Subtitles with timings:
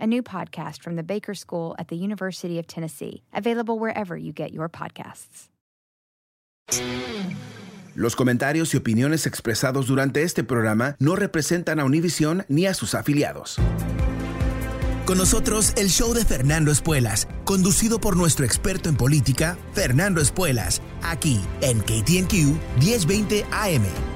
[0.00, 4.32] a new podcast from the Baker School at the University of Tennessee, available wherever you
[4.32, 5.48] get your podcasts.
[7.94, 12.94] Los comentarios y opiniones expresados durante este programa no representan a Univision ni a sus
[12.94, 13.58] afiliados.
[15.06, 20.82] Con nosotros el show de Fernando Espuelas, conducido por nuestro experto en política, Fernando Espuelas,
[21.02, 24.15] aquí en KTNQ 1020 AM.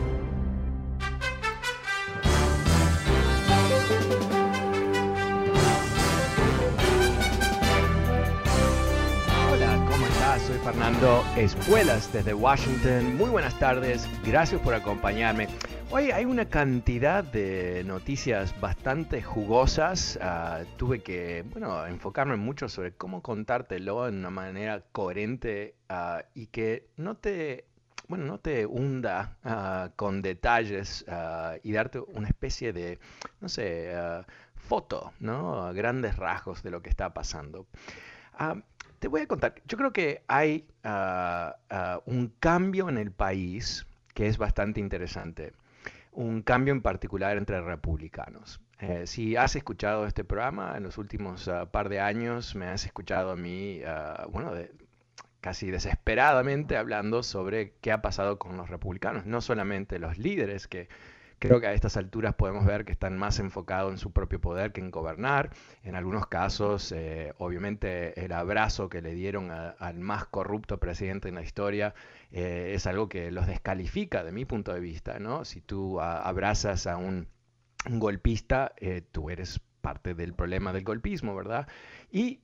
[10.65, 13.17] Fernando Espuelas desde Washington.
[13.17, 15.49] Muy buenas tardes, gracias por acompañarme.
[15.91, 20.19] Hoy hay una cantidad de noticias bastante jugosas.
[20.23, 26.47] Ah, tuve que, bueno, enfocarme mucho sobre cómo contártelo de una manera coherente ah, y
[26.47, 27.67] que no te,
[28.09, 31.05] bueno, no te hunda ah, con detalles
[31.63, 32.99] y darte una especie de,
[33.41, 33.93] no sé,
[34.55, 35.73] foto, ¿no?
[35.75, 37.67] grandes rasgos de lo que está pasando.
[39.01, 41.57] Te voy a contar, yo creo que hay ah,
[42.05, 45.55] un cambio en el país que es bastante interesante,
[46.13, 48.61] un cambio en particular entre republicanos.
[48.79, 52.85] Eh, si has escuchado este programa en los últimos ah, par de años, me has
[52.85, 53.81] escuchado a mí,
[54.29, 54.53] bueno,
[55.41, 60.91] casi desesperadamente hablando sobre qué ha pasado con los republicanos, no solamente los líderes que
[61.41, 64.73] Creo que a estas alturas podemos ver que están más enfocados en su propio poder
[64.73, 65.49] que en gobernar.
[65.83, 71.37] En algunos casos, eh, obviamente, el abrazo que le dieron al más corrupto presidente en
[71.37, 71.95] la historia
[72.31, 75.19] eh, es algo que los descalifica de mi punto de vista.
[75.19, 75.47] ¿no?
[75.47, 77.27] Si tú abrazas a un,
[77.89, 81.67] golpista, eh, tú eres parte del problema del golpismo, ¿verdad?
[82.13, 82.41] Y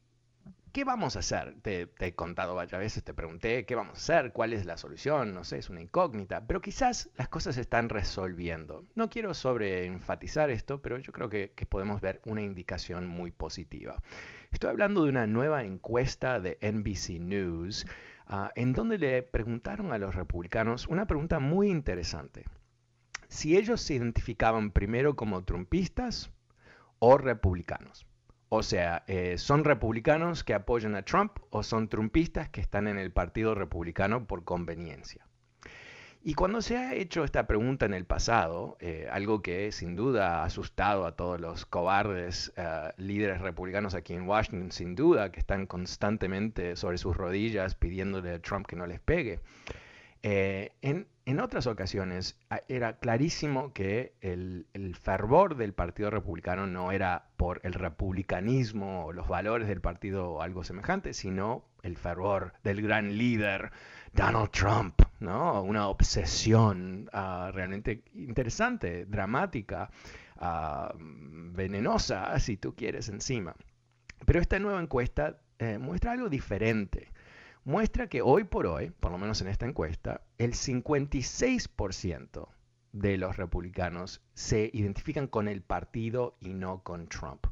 [0.76, 1.54] ¿qué vamos a hacer?
[1.62, 4.32] Te, he contado varias veces, te pregunté, ¿qué vamos a hacer?
[4.34, 5.32] ¿Cuál es la solución?
[5.32, 8.84] No sé, es una incógnita, pero quizás las cosas se están resolviendo.
[8.94, 14.02] No quiero sobreenfatizar esto, pero yo creo que, podemos ver una indicación muy positiva.
[14.50, 17.86] Estoy hablando de una nueva encuesta de NBC News,
[18.26, 22.44] ah, en donde le preguntaron a los republicanos una pregunta muy interesante.
[23.28, 26.30] Si ellos se identificaban primero como trumpistas
[26.98, 28.05] o republicanos.
[28.48, 32.98] O sea, eh, ¿son republicanos que apoyan a Trump o son trumpistas que están en
[32.98, 35.26] el Partido Republicano por conveniencia?
[36.22, 40.40] Y cuando se ha hecho esta pregunta en el pasado, eh, algo que sin duda
[40.40, 45.38] ha asustado a todos los cobardes eh, líderes republicanos aquí en Washington, sin duda, que
[45.38, 49.40] están constantemente sobre sus rodillas pidiéndole a Trump que no les pegue,
[50.28, 52.38] en, en otras ocasiones
[52.68, 54.66] era clarísimo que el,
[55.00, 60.42] fervor del Partido Republicano no era por el republicanismo o los valores del partido o
[60.42, 63.72] algo semejante, sino el fervor del gran líder
[64.12, 65.62] Donald Trump, ¿no?
[65.62, 69.90] Una obsesión ah, realmente interesante, dramática,
[70.36, 73.56] ah, venenosa, si tú quieres, encima.
[74.24, 77.10] Pero esta nueva encuesta eh, muestra algo diferente
[77.66, 82.48] muestra que hoy por hoy, por lo menos en esta encuesta, el 56%
[82.92, 87.48] de los republicanos se identifican con el partido y no con Trump.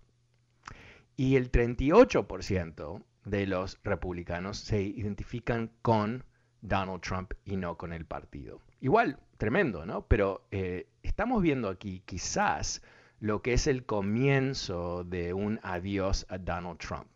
[1.16, 6.24] Y el 38% de los republicanos se identifican con
[6.62, 8.60] Donald Trump y no con el partido.
[8.80, 10.06] Igual, tremendo, ¿no?
[10.06, 12.83] Pero eh, estamos viendo aquí quizás
[13.18, 17.09] lo que es el comienzo de un adiós a Donald Trump.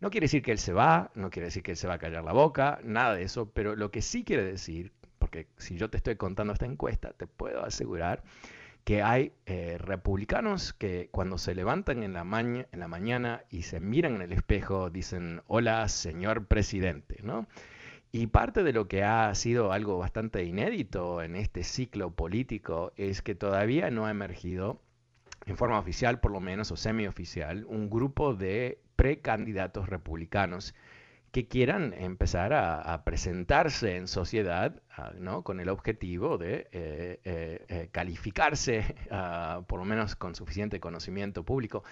[0.00, 1.98] No quiere decir que él se va, no quiere decir que él se va a
[1.98, 5.90] callar la boca, nada de eso, pero lo que sí quiere decir, porque si yo
[5.90, 8.22] te estoy contando esta encuesta, te puedo asegurar
[8.84, 13.80] que hay eh, republicanos que cuando se levantan en la, en la mañana y se
[13.80, 17.48] miran en el espejo dicen, hola señor presidente, ¿no?
[18.12, 23.22] Y parte de lo que ha sido algo bastante inédito en este ciclo político es
[23.22, 24.80] que todavía no ha emergido,
[25.46, 30.74] en forma oficial por lo menos, o semioficial, un grupo de precandidatos republicanos
[31.36, 34.80] que quieran empezar a, presentarse en sociedad
[35.18, 35.42] ¿no?
[35.42, 41.44] con el objetivo de eh, eh, eh, calificarse, ah, por lo menos con suficiente conocimiento
[41.44, 41.84] público,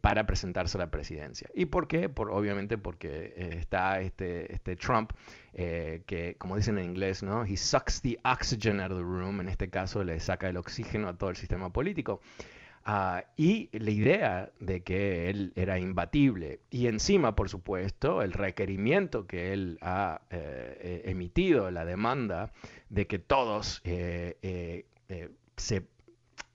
[0.00, 1.48] para presentarse a la presidencia.
[1.52, 2.08] ¿Y por qué?
[2.08, 5.10] Por, obviamente porque está este, este Trump,
[5.52, 7.44] que como dicen en inglés, ¿no?
[7.44, 11.08] He sucks the oxygen out of the room, en este caso le saca el oxígeno
[11.08, 12.20] a todo el sistema político.
[12.86, 16.60] Ah, y la idea de que él era imbatible.
[16.70, 22.52] Y encima, por supuesto, el requerimiento que él ha eh, eh, emitido, la demanda
[22.90, 24.84] de que todos eh,
[25.56, 25.86] se,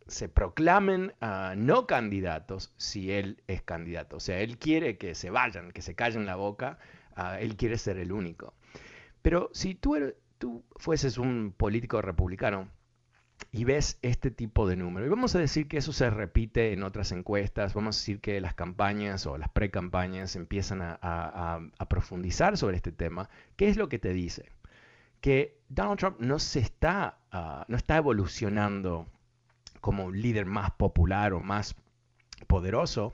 [0.06, 4.18] se, proclamen ah, no candidatos si él es candidato.
[4.18, 6.78] O sea, él quiere que se vayan, que se callen la boca,
[7.16, 8.54] ah, él quiere ser el único.
[9.24, 9.98] Pero si tú,
[10.38, 12.70] tú fueses un político republicano,
[13.52, 15.06] y ves este tipo de número.
[15.06, 18.40] Y vamos a decir que eso se repite en otras encuestas, vamos a decir que
[18.42, 21.60] las campañas o las pre-campañas empiezan a,
[21.90, 23.30] profundizar sobre este tema.
[23.56, 24.50] ¿Qué es lo que te dice?
[25.22, 29.08] Que Donald Trump no se está, ah, no está evolucionando
[29.82, 31.76] como un líder más popular o más
[32.48, 33.14] poderoso,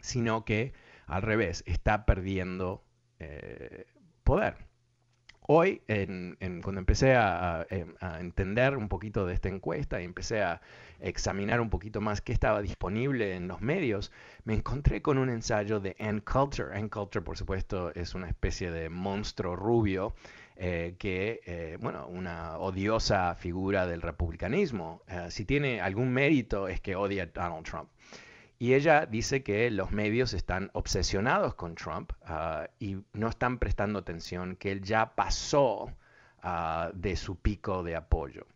[0.00, 0.72] sino que
[1.12, 2.84] al revés, está perdiendo
[3.18, 3.86] eh,
[4.24, 4.56] poder.
[5.44, 5.82] Hoy,
[6.62, 10.60] cuando empecé em, a, entender un poquito de esta encuesta y empecé a
[11.00, 14.12] examinar un poquito más qué estaba disponible en los medios,
[14.44, 16.72] me encontré con un ensayo de Ann Coulter.
[16.74, 20.14] Ann Coulter, por supuesto, es una especie de monstruo rubio
[20.54, 25.02] eh, que, eh, bueno, una odiosa figura del republicanismo.
[25.08, 27.88] Eh, si tiene algún mérito es que odia a Donald Trump.
[28.62, 33.98] Y ella dice que los medios están obsesionados con Trump ah, y no están prestando
[33.98, 35.90] atención, que él ya pasó
[36.44, 38.46] ah, de su pico de apoyo.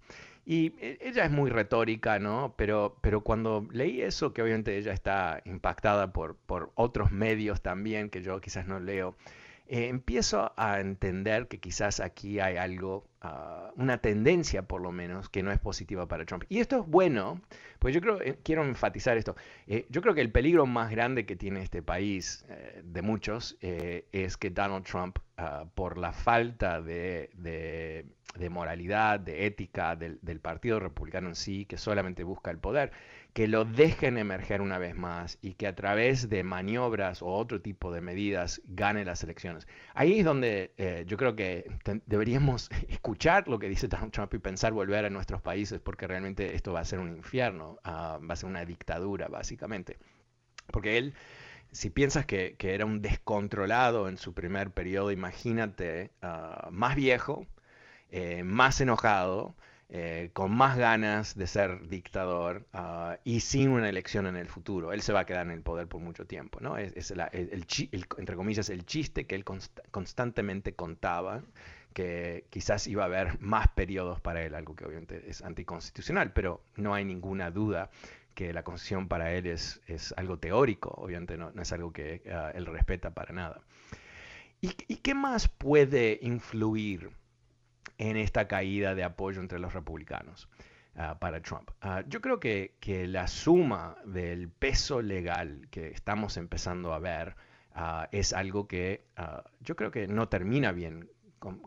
[0.45, 2.55] Y e, ella es muy retórica, ¿no?
[2.57, 8.09] Pero, pero cuando leí eso, que obviamente ella está impactada por, por otros medios también,
[8.09, 9.17] que yo quizás no leo,
[9.69, 15.29] eh, empiezo a entender que quizás aquí hay algo, ah, una tendencia por lo menos,
[15.29, 16.45] que no es positiva para Trump.
[16.49, 17.41] Y esto es bueno,
[17.81, 19.35] pues yo creo, eh, quiero enfatizar esto,
[19.67, 22.45] eh, yo creo que el peligro más grande que tiene este país,
[22.83, 29.97] de muchos, es que Donald Trump, ah, por la falta de, de, moralidad, de ética
[29.97, 32.93] del, del Partido Republicano en sí, que solamente busca el poder,
[33.37, 37.61] que lo dejen emerger una vez más y que a través de maniobras o otro
[37.61, 39.69] tipo de medidas gane las elecciones.
[39.93, 41.71] Ahí es donde eh, yo creo que
[42.07, 46.55] deberíamos escuchar lo que dice Donald Trump y pensar volver a nuestros países porque realmente
[46.55, 49.99] esto va a ser un infierno, ah, va a ser una dictadura básicamente.
[50.69, 51.13] Porque él,
[51.73, 57.47] si piensas que, era un descontrolado en su primer periodo, imagínate ah, más viejo,
[58.11, 59.55] eh, más enojado,
[59.89, 64.93] eh, con más ganas de ser dictador ah, y sin una elección en el futuro.
[64.93, 66.59] Él se va a quedar en el poder por mucho tiempo.
[66.61, 66.77] ¿no?
[66.77, 67.21] Es, el,
[68.19, 71.43] entre comillas, el chiste que él constantemente contaba,
[71.93, 76.63] que quizás iba a haber más periodos para él, algo que obviamente es anticonstitucional, pero
[76.75, 77.91] no hay ninguna duda
[78.35, 82.51] que la constitución para él es, es algo teórico, obviamente no, es algo que ah,
[82.55, 83.61] él respeta para nada.
[84.61, 87.11] ¿Y, ¿Y qué más puede influir?
[87.99, 90.49] En esta caída de apoyo entre los republicanos
[90.97, 91.71] ah, para Trump.
[91.81, 92.75] Ah, yo creo que,
[93.09, 97.37] la suma del peso legal que estamos empezando a ver
[97.75, 99.05] ah, es algo que
[99.61, 101.09] yo creo que no termina bien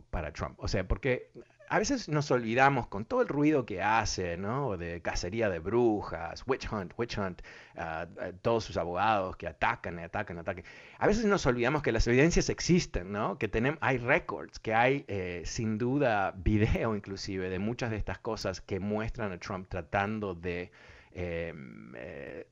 [0.09, 0.59] para Trump.
[0.59, 1.31] O sea, porque
[1.69, 4.75] a veces nos olvidamos con todo el ruido que hace, ¿no?
[4.75, 7.43] De cacería de brujas, witch hunt, witch hunt,
[7.77, 8.07] ah,
[8.41, 10.63] todos sus abogados que atacan, atacan, atacan.
[10.97, 13.37] A veces nos olvidamos que las evidencias existen, ¿no?
[13.37, 18.17] Que tenemos, hay records, que hay eh, sin duda video inclusive de muchas de estas
[18.17, 20.71] cosas que muestran a Trump tratando de
[21.11, 22.47] em, eh,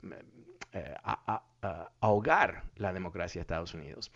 [1.64, 1.68] eh,
[2.02, 4.12] ahogar la democracia de Estados Unidos.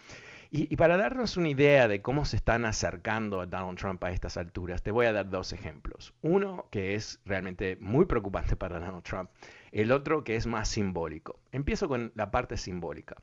[0.53, 4.36] Y, para darnos una idea de cómo se están acercando a Donald Trump a estas
[4.36, 6.13] alturas, te voy a dar dos ejemplos.
[6.21, 9.29] Uno que es realmente muy preocupante para Donald Trump,
[9.71, 11.39] el otro que es más simbólico.
[11.53, 13.15] Empiezo con la parte simbólica.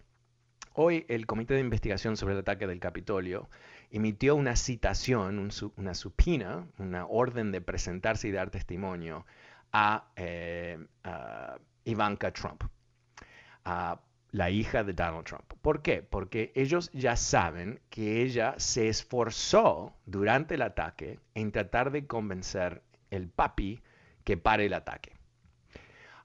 [0.72, 3.50] Hoy el Comité de Investigación sobre el ataque del Capitolio
[3.90, 9.26] emitió una citación, una supina, una orden de presentarse y dar testimonio
[9.70, 10.78] a, eh,
[11.84, 12.64] Ivanka Trump
[14.30, 15.52] la hija de Donald Trump.
[15.62, 16.02] ¿Por qué?
[16.02, 22.82] Porque ellos ya saben que ella se esforzó durante el ataque en tratar de convencer
[23.10, 23.80] el papi
[24.24, 25.12] que pare el ataque.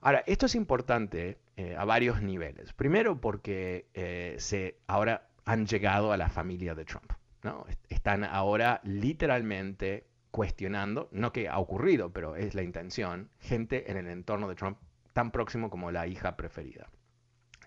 [0.00, 2.72] Ahora, esto es importante eh, a varios niveles.
[2.74, 7.12] Primero porque eh, se, ahora han llegado a la familia de Trump.
[7.42, 7.66] ¿no?
[7.88, 14.08] Están ahora literalmente cuestionando, no que ha ocurrido, pero es la intención, gente en el
[14.08, 14.78] entorno de Trump
[15.12, 16.88] tan próximo como la hija preferida.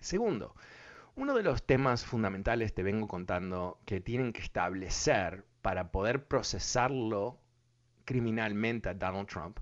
[0.00, 0.54] Segundo,
[1.16, 7.40] Uno de los temas fundamentales te vengo contando que tienen que establecer para poder procesarlo
[8.04, 9.58] criminalmente a Donald Trump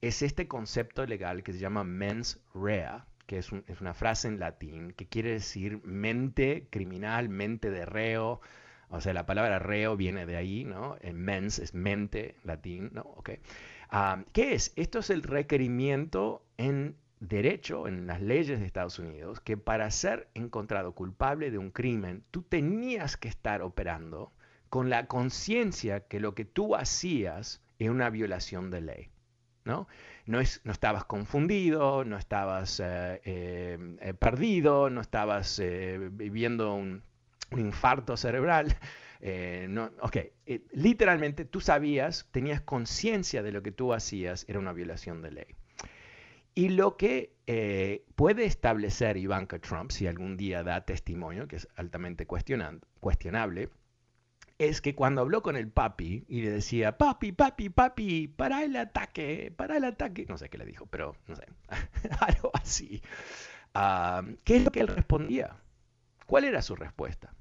[0.00, 4.92] es este concepto legal que se llama mens rea, que es, una frase en latín
[4.92, 8.40] que quiere decir mente criminal, mente de reo.
[8.90, 10.96] O sea, la palabra reo viene de ahí, ¿no?
[11.00, 13.02] En mens es mente, latín, ¿no?
[13.16, 13.38] Okay.
[13.90, 14.72] Ah, ¿Qué es?
[14.76, 20.28] Esto es el requerimiento en derecho, en las leyes de Estados Unidos, que para ser
[20.34, 24.32] encontrado culpable de un crimen, tú tenías que estar operando
[24.68, 29.10] con la conciencia que lo que tú hacías es una violación de ley.
[29.64, 29.86] ¿no?
[30.26, 37.02] No, es, no estabas confundido, no estabas eh, eh, perdido, no estabas eh, viviendo un,
[37.56, 38.76] infarto cerebral.
[39.68, 40.16] no, ok,
[40.72, 45.57] literalmente tú sabías, tenías conciencia de lo que tú hacías era una violación de ley.
[46.58, 47.34] Y lo que
[48.16, 53.70] puede establecer Ivanka Trump, si algún día da testimonio, que es altamente cuestionable,
[54.58, 58.74] es que cuando habló con el papi y le decía, papi, papi, papi, para el
[58.74, 61.46] ataque, para el ataque, no sé qué le dijo, pero no sé,
[62.20, 63.00] algo así.
[63.72, 65.56] Ah, ¿Qué es lo que él respondía?
[66.26, 67.32] ¿Cuál era su respuesta?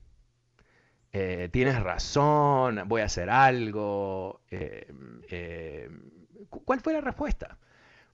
[1.12, 4.42] Eh, tienes razón, voy a hacer algo.
[4.52, 4.94] Eh,
[5.32, 5.90] eh,
[6.50, 7.58] ¿Cuál fue la respuesta?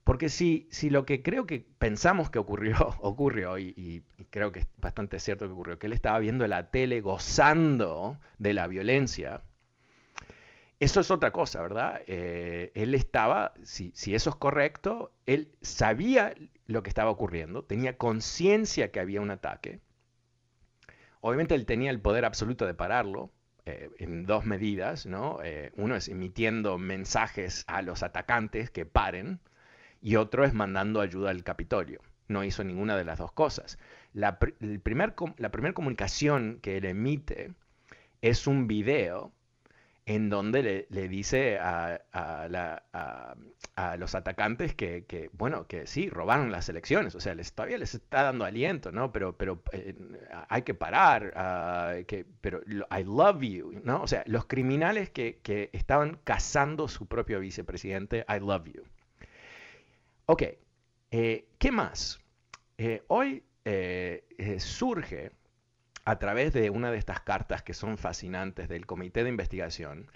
[0.03, 4.67] Porque si, si lo que creo que pensamos que ocurrió, ocurrió, y, creo que es
[4.77, 9.43] bastante cierto que ocurrió, que él estaba viendo la tele gozando de la violencia,
[10.79, 12.01] eso es otra cosa, ¿verdad?
[12.07, 16.33] Eh, él estaba, si, si, eso es correcto, él sabía
[16.65, 19.79] lo que estaba ocurriendo, tenía conciencia que había un ataque.
[21.21, 23.31] Obviamente él tenía el poder absoluto de pararlo,
[23.65, 25.39] eh, en dos medidas, ¿no?
[25.41, 29.39] Eh, uno es emitiendo mensajes a los atacantes que paren,
[30.03, 32.01] y otro es mandando ayuda al Capitolio.
[32.27, 33.79] No hizo ninguna de las dos cosas.
[34.13, 37.53] La, primera comunicación que él emite
[38.21, 39.31] es un video
[40.05, 42.01] en donde le, dice a,
[43.97, 48.23] los atacantes que, bueno, que sí, robaron las elecciones, o sea, les, todavía les está
[48.23, 49.13] dando aliento, ¿no?
[49.13, 49.37] Pero,
[49.71, 49.95] eh,
[50.49, 51.93] hay que parar, ah,
[52.41, 54.01] pero I love you, ¿no?
[54.01, 58.83] O sea, los criminales que, que estaban cazando su propio vicepresidente, I love you.
[60.25, 60.43] Ok,
[61.11, 62.21] eh, ¿qué más?
[62.77, 64.23] Eh, hoy eh,
[64.59, 65.31] surge
[66.05, 70.09] a través de una de estas cartas que son fascinantes del comité de investigación,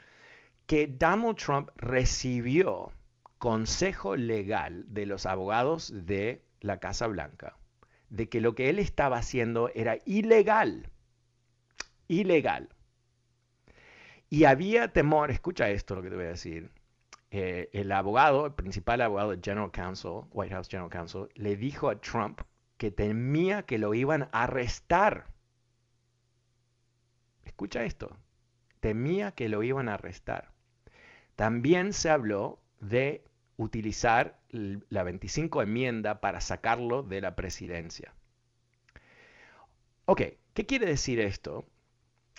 [0.65, 2.93] que Donald Trump recibió
[3.37, 7.57] consejo legal de los abogados de la Casa Blanca,
[8.09, 10.89] de que lo que él estaba haciendo era ilegal,
[12.07, 12.69] ilegal.
[14.29, 16.71] Y había temor, escucha esto lo que te voy a decir,
[17.37, 21.89] eh, el abogado, el principal abogado de General Counsel, White House General Counsel, le dijo
[21.89, 22.41] a Trump
[22.77, 25.27] que temía que lo iban a arrestar.
[27.43, 28.17] Escucha esto,
[28.79, 30.51] temía que lo iban a arrestar.
[31.35, 33.23] También se habló de
[33.57, 38.13] utilizar la 25 enmienda para sacarlo de la presidencia.
[40.05, 40.21] Ok,
[40.53, 41.67] ¿qué quiere decir esto?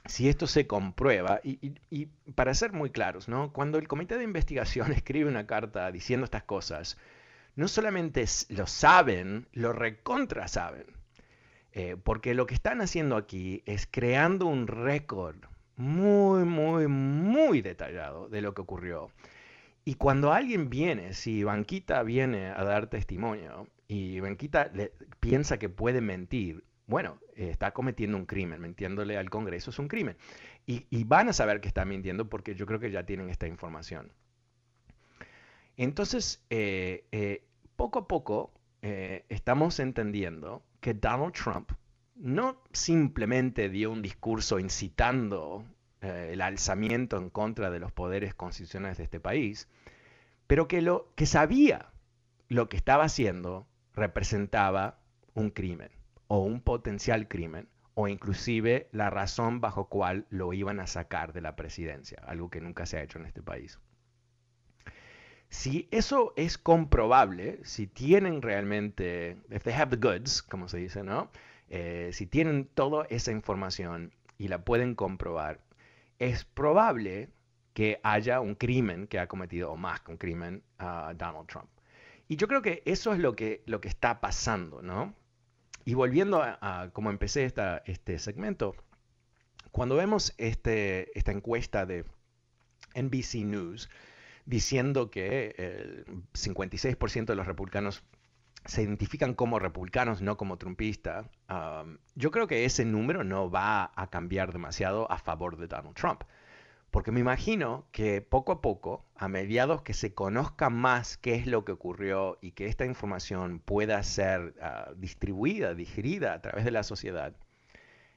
[0.06, 5.28] Si esto se comprueba, y, para ser muy claros, cuando el comité de investigación escribe
[5.28, 6.98] una carta diciendo estas cosas,
[7.56, 10.86] no solamente lo saben, lo recontra saben,
[11.72, 15.36] eh, porque lo que están haciendo aquí es creando un récord
[15.76, 19.10] muy, muy, muy detallado de lo que ocurrió.
[19.84, 24.70] Y cuando alguien viene, si Banquita viene a dar testimonio y Banquita
[25.18, 29.88] piensa que puede mentir, bueno, eh, está cometiendo un crimen, mintiéndole al Congreso es un
[29.88, 30.16] crimen.
[30.66, 34.12] Y, van a saber que está mintiendo porque yo creo que ya tienen esta información.
[35.76, 37.44] Entonces, eh, eh,
[37.76, 41.72] poco a poco estamos entendiendo que Donald Trump
[42.14, 45.64] no simplemente dio un discurso incitando
[46.00, 49.68] el alzamiento en contra de los poderes constitucionales de este país,
[50.46, 51.90] pero que, lo, que sabía
[52.48, 55.00] lo que estaba haciendo representaba
[55.34, 55.90] un crimen
[56.28, 61.40] o un potencial crimen o inclusive la razón bajo cual lo iban a sacar de
[61.40, 63.80] la presidencia, algo que nunca se ha hecho en este país.
[65.48, 71.02] Si eso es comprobable, si tienen realmente, if they have the goods, como se dice,
[71.02, 71.30] ¿no?
[71.70, 75.60] Eh, si tienen toda esa información y la pueden comprobar,
[76.18, 77.30] es probable
[77.72, 81.68] que haya un crimen que ha cometido, o más que un crimen, a Donald Trump.
[82.28, 85.14] Y yo creo que eso es lo que, lo que está pasando, ¿no?
[85.88, 88.76] Y volviendo a, como empecé este segmento,
[89.72, 92.04] cuando vemos este, esta encuesta de
[92.94, 93.88] NBC News
[94.44, 96.04] diciendo que el
[96.34, 98.02] 56% de los republicanos
[98.66, 101.24] se identifican como republicanos, no como trumpistas,
[102.14, 106.20] yo creo que ese número no va a cambiar demasiado a favor de Donald Trump.
[106.98, 111.46] Porque me imagino que poco a poco, a mediados que se conozca más qué es
[111.46, 116.72] lo que ocurrió y que esta información pueda ser ah, distribuida, digerida a través de
[116.72, 117.36] la sociedad,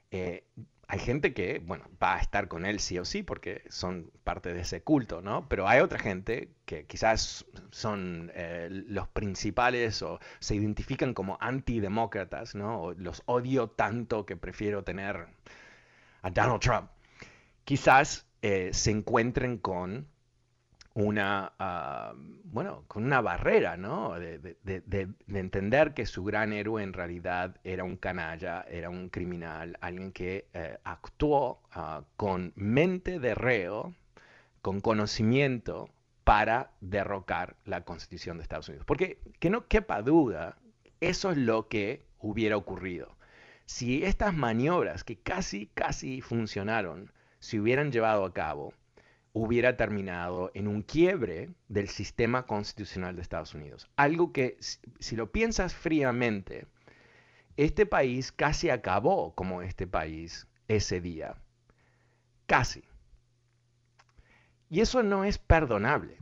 [0.09, 0.45] eh,
[0.87, 4.51] hay gente que, bueno, va a estar con él sí o sí porque son parte
[4.51, 5.47] de ese culto, ¿no?
[5.47, 12.55] Pero hay otra gente que quizás son eh, los principales o se identifican como antidemócratas,
[12.55, 12.81] ¿no?
[12.81, 15.27] O los odio tanto que prefiero tener
[16.23, 16.89] a Donald Trump.
[17.63, 20.07] Quizás eh, se encuentren con
[20.93, 24.19] una, ah, bueno, con una barrera, ¿no?
[24.19, 24.57] De,
[25.27, 30.47] entender que su gran héroe en realidad era un canalla, era un criminal, alguien que
[30.53, 33.93] eh, actuó ah, con mente de reo,
[34.61, 35.89] con conocimiento
[36.23, 38.85] para derrocar la Constitución de Estados Unidos.
[38.85, 40.57] Porque que no quepa duda,
[40.99, 43.15] eso es lo que hubiera ocurrido.
[43.65, 48.73] Si estas maniobras que casi, casi funcionaron, se hubieran llevado a cabo,
[49.33, 53.89] hubiera terminado en un quiebre del sistema constitucional de Estados Unidos.
[53.95, 54.57] Algo que,
[54.99, 56.67] si lo piensas fríamente,
[57.57, 61.35] este país casi acabó como este país ese día.
[62.45, 62.83] Casi.
[64.69, 66.17] Y eso no es perdonable.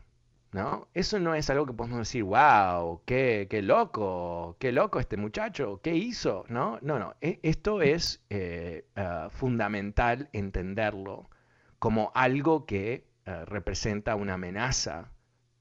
[0.51, 0.87] ¿No?
[0.93, 5.79] Eso no es algo que podemos decir, wow, qué, qué loco, qué loco este muchacho,
[5.83, 6.79] qué hizo, ¿no?
[6.81, 11.29] No, no, e, esto es eh, ah, fundamental entenderlo
[11.77, 15.11] como algo que eh, representa una amenaza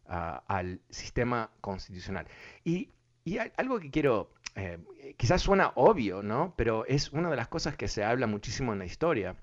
[0.07, 2.27] ah, al sistema constitucional.
[2.65, 2.91] Y,
[3.59, 4.79] algo que quiero, eh,
[5.19, 6.55] quizás suena obvio, ¿no?
[6.57, 9.37] Pero es una de las cosas que se habla muchísimo en la historia,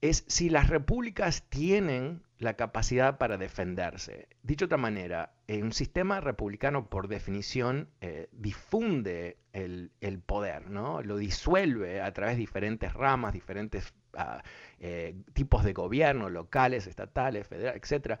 [0.00, 4.28] es si las repúblicas tienen la capacidad para defenderse.
[4.42, 9.90] Dicho de otra manera, un sistema republicano por definición eh, difunde el,
[10.26, 11.02] poder, ¿no?
[11.02, 14.42] lo disuelve a través de diferentes ramas, diferentes ah,
[14.80, 18.18] eh, tipos de gobierno, locales, estatales, federales, etc.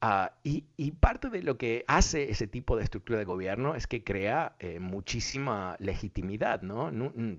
[0.00, 0.62] Ah, y,
[0.92, 4.78] parte de lo que hace ese tipo de estructura de gobierno es que crea eh,
[4.78, 6.90] muchísima legitimidad, ¿no?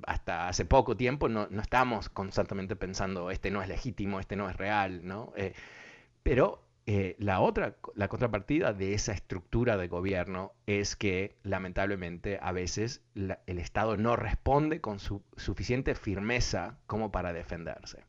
[0.06, 4.50] Hasta hace poco tiempo no, no estábamos constantemente pensando, este no es legítimo, este no
[4.50, 5.34] es real, ¿no?
[6.28, 12.52] Pero eh, la otra, la contrapartida de esa estructura de gobierno es que lamentablemente a
[12.52, 18.04] veces el Estado no responde con su, suficiente firmeza como para defenderse.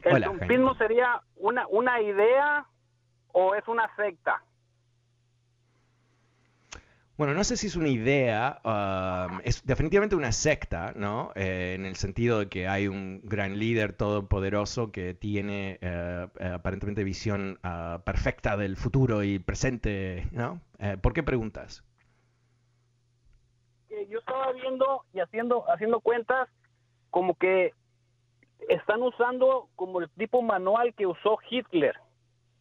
[0.04, 2.66] ¿El trumpismo sería una, una idea
[3.32, 4.42] o es una secta?
[7.20, 11.34] Bueno, no sé si es una idea, um, es definitivamente una secta, ¿no?
[11.36, 16.48] Eh, en el sentido de que hay un gran líder todopoderoso que tiene eh, eh,
[16.48, 20.62] aparentemente visión uh, perfecta del futuro y presente, ¿no?
[21.02, 21.84] ¿Por qué preguntas?
[24.08, 26.48] Yo estaba viendo y haciendo, haciendo cuentas
[27.10, 27.74] como que
[28.70, 31.96] están usando como el tipo manual que usó Hitler.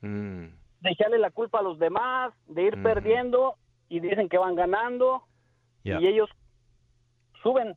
[0.00, 0.46] Mm.
[0.80, 3.56] De echarle la culpa a los demás, de ir perdiendo
[3.88, 5.24] y dicen que van ganando
[5.82, 6.28] y ellos
[7.42, 7.76] suben.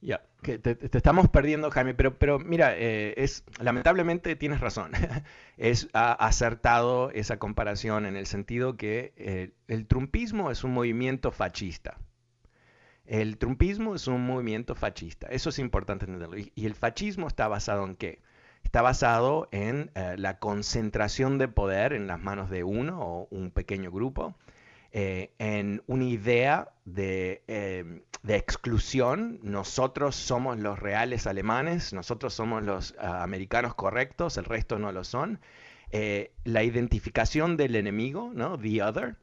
[0.00, 4.92] Ya, que te, estamos perdiendo, Jaime, pero, pero mira, eh, es lamentablemente tienes razón.
[5.56, 11.98] es acertado esa comparación en el sentido que eh, el trumpismo es un movimiento fascista.
[13.06, 16.38] El trumpismo es un movimiento fascista, eso es importante entenderlo.
[16.38, 18.20] Y, el fascismo está basado en qué?
[18.62, 23.50] Está basado en eh, la concentración de poder en las manos de uno o un
[23.50, 24.34] pequeño grupo,
[24.92, 29.38] eh, en una idea de, em, de, exclusión.
[29.42, 35.04] Nosotros somos los reales alemanes, nosotros somos los ah, americanos correctos, el resto no lo
[35.04, 35.40] son.
[35.90, 38.58] Eh, la identificación del enemigo, ¿no?
[38.58, 39.16] The other,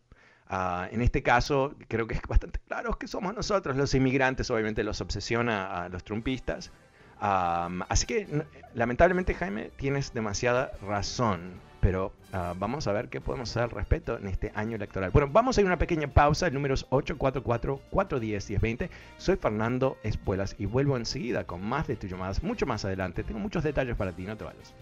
[0.54, 4.84] Ah, en este caso, creo que es bastante claro que somos nosotros los inmigrantes, obviamente
[4.84, 6.74] los obsesiona a los trumpistas.
[7.22, 8.28] así que,
[8.76, 11.54] lamentablemente, Jaime, tienes demasiada razón.
[11.80, 15.12] pero ah, vamos a ver qué podemos hacer al respecto en este año electoral.
[15.12, 18.90] Bueno, vamos a ir a una pequeña pausa, el número es 844-410-1020.
[19.18, 23.24] Soy Fernando Espuelas y vuelvo enseguida con más de tus llamadas, mucho más adelante.
[23.24, 24.74] Tengo muchos detalles para ti, no te vayas.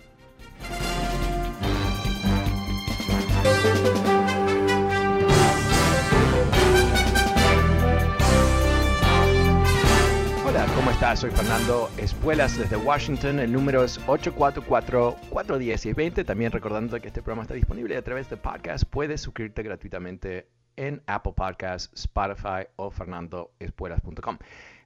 [10.99, 11.21] Estás?
[11.21, 13.39] Soy Fernando Espuelas desde Washington.
[13.39, 16.25] El número es 844-410-20.
[16.25, 18.83] También recordando que este programa está disponible a través de podcast.
[18.83, 24.39] Puedes suscribirte gratuitamente en Apple Podcasts, Spotify o fernandoespuelas.com.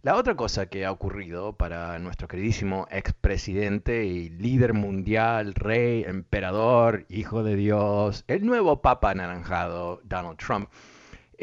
[0.04, 7.08] La otra cosa que ha ocurrido para nuestro queridísimo expresidente y líder mundial, rey, emperador,
[7.10, 10.70] hijo de Dios, el nuevo papa anaranjado, Donald Trump,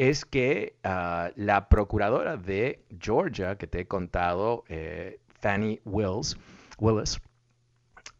[0.01, 6.39] es que ah, la procuradora de Georgia, que te he contado, eh, Fanny Wills,
[6.79, 7.21] Willis,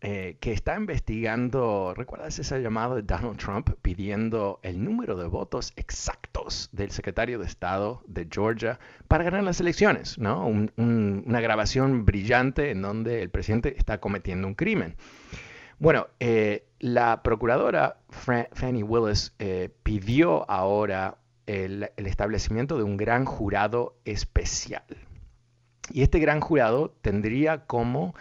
[0.01, 5.73] eh, que está investigando, ¿recuerdas esa llamada de Donald Trump pidiendo el número de votos
[5.75, 10.19] exactos del secretario de Estado de Georgia para ganar las elecciones?
[10.19, 10.45] ¿no?
[10.45, 14.97] una grabación brillante en donde el presidente está cometiendo un crimen.
[15.79, 21.17] Bueno, eh, la procuradora Fanny Willis eh, pidió ahora
[21.51, 24.83] el establecimiento de un gran jurado especial.
[25.91, 28.13] Y este gran jurado tendría como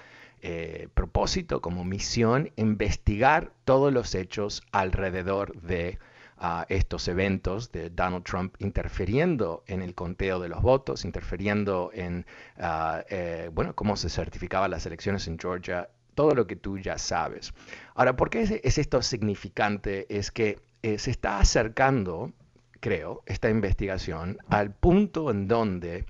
[0.43, 5.99] eh, propósito, como misión, investigar todos los hechos alrededor de
[6.39, 12.25] ah, estos eventos de Donald Trump interfiriendo en el conteo de los votos, interfiriendo en,
[12.59, 16.97] ah, eh, bueno, cómo se certificaban las elecciones en Georgia, todo lo que tú ya
[16.97, 17.53] sabes.
[17.95, 20.07] Ahora, ¿por qué es, esto significante?
[20.09, 22.33] Es que eh, se está acercando,
[22.81, 26.07] creo, esta investigación al punto en donde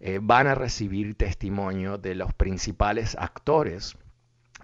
[0.00, 3.96] eh, van a recibir testimonio de los principales actores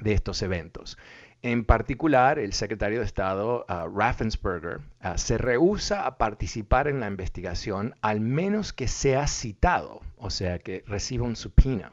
[0.01, 0.99] de estos eventos.
[1.43, 7.07] En particular, el secretario de Estado, uh, Raffensperger, uh, se rehúsa a participar en la
[7.07, 11.93] investigación al menos que sea citado, o sea, que reciba un subpoena.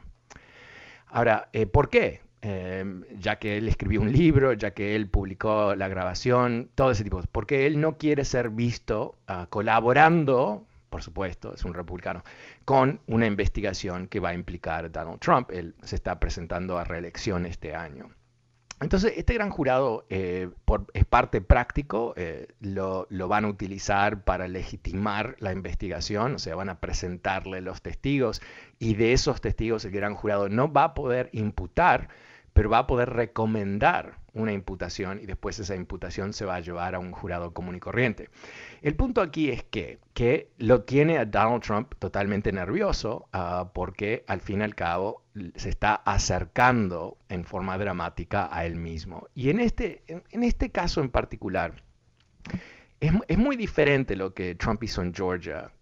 [1.06, 2.22] Ahora, eh, ¿por qué?
[2.48, 7.02] Em, ya que él escribió un libro, ya que él publicó la grabación, todo ese
[7.02, 7.20] tipo.
[7.32, 12.22] Porque él no quiere ser visto uh, colaborando por supuesto, es un republicano,
[12.64, 15.50] con una investigación que va a implicar Donald Trump.
[15.50, 18.10] Él se está presentando a reelección este año.
[18.80, 20.50] Entonces, este gran jurado eh,
[20.92, 26.68] es parte práctico, eh, lo, van a utilizar para legitimar la investigación, o sea, van
[26.68, 28.42] a presentarle los testigos
[28.78, 32.08] y de esos testigos el gran jurado no va a poder imputar,
[32.56, 36.94] pero va a poder recomendar una imputación y después esa imputación se va a llevar
[36.94, 38.30] a un jurado común y corriente.
[38.80, 44.24] El punto aquí es que, que lo tiene a Donald Trump totalmente nervioso uh, porque
[44.26, 45.22] al fin y al cabo
[45.54, 49.28] se está acercando en forma dramática a él mismo.
[49.34, 51.82] Y en este, en, este caso en particular,
[53.00, 55.72] es, es, muy diferente lo que Trump hizo en Georgia,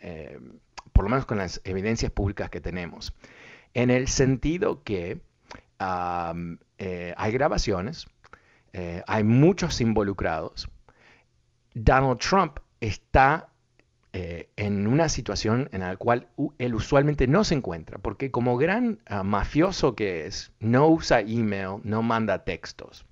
[0.00, 0.38] eh,
[0.94, 3.14] por lo menos con las evidencias públicas que tenemos,
[3.74, 5.20] en el sentido que
[5.78, 8.06] eh, hay grabaciones,
[8.72, 10.68] eh, hay muchos involucrados,
[11.74, 13.48] Donald Trump está
[14.12, 19.00] eh, en una situación en la cual él usualmente no se encuentra, porque como gran
[19.06, 23.04] ah, mafioso que es, no usa email, no manda textos.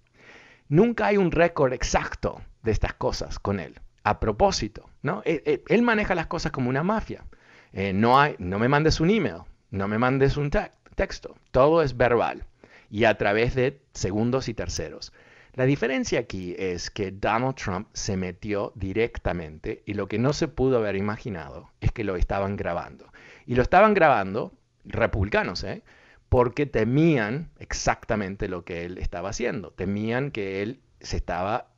[0.68, 3.74] Nunca hay un récord exacto de estas cosas con él.
[4.02, 5.22] A propósito, ¿no?
[5.24, 7.24] Él, e, él maneja las cosas como una mafia.
[7.72, 10.50] No me mandes un email, no me mandes un
[10.94, 11.34] texto.
[11.50, 12.46] Todo es verbal
[12.90, 15.12] y a través de segundos y terceros.
[15.54, 20.48] La diferencia aquí es que Donald Trump se metió directamente y lo que no se
[20.48, 23.12] pudo haber imaginado es que lo estaban grabando.
[23.46, 24.52] Y lo estaban grabando
[24.84, 25.82] republicanos, ¿eh?
[26.28, 29.70] porque temían exactamente lo que él estaba haciendo.
[29.70, 31.68] Temían que él se estaba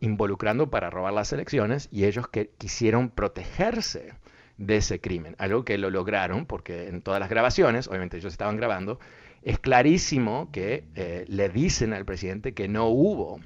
[0.00, 4.14] involucrando para robar las elecciones y ellos que quisieron protegerse
[4.58, 5.36] de ese crimen.
[5.38, 8.98] Algo que lo lograron porque en todas las grabaciones, obviamente ellos estaban grabando,
[9.46, 13.38] es clarísimo que eh, le dicen al presidente que no hubo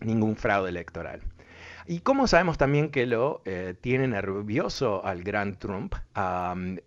[0.00, 1.22] ningún fraude electoral.
[1.86, 5.94] Y como sabemos también que lo eh, tiene nervioso al gran Trump,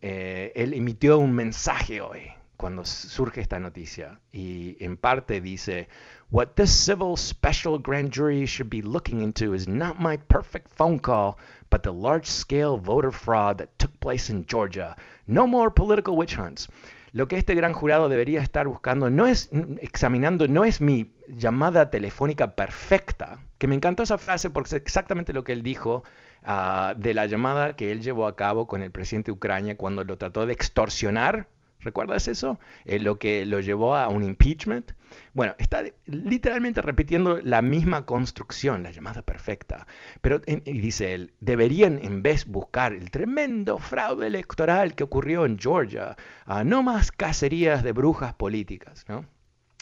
[0.01, 5.87] eh, él emitió un mensaje hoy cuando surge esta noticia y en parte dice,
[6.29, 10.99] What this civil special grand jury should be looking into is not my perfect phone
[10.99, 11.37] call,
[11.69, 14.97] but the large-scale voter fraud that took place in Georgia.
[15.27, 16.67] No more political witch hunts.
[17.11, 19.49] Lo que este gran jurado debería estar buscando no es
[19.81, 25.33] examinando, no es mi llamada telefónica perfecta, que me encantó esa frase porque es exactamente
[25.33, 26.03] lo que él dijo
[26.43, 30.03] uh, de la llamada que él llevó a cabo con el presidente de Ucrania cuando
[30.03, 31.47] lo trató de extorsionar
[31.81, 32.59] ¿Recuerdas eso?
[32.83, 34.91] Eh, lo que lo llevó a un impeachment.
[35.33, 39.87] Bueno, está literalmente repitiendo la misma construcción, la llamada perfecta.
[40.21, 45.57] Pero y dice él, deberían en vez buscar el tremendo fraude electoral que ocurrió en
[45.57, 46.17] Georgia,
[46.65, 49.25] no más cacerías de brujas políticas, ¿no?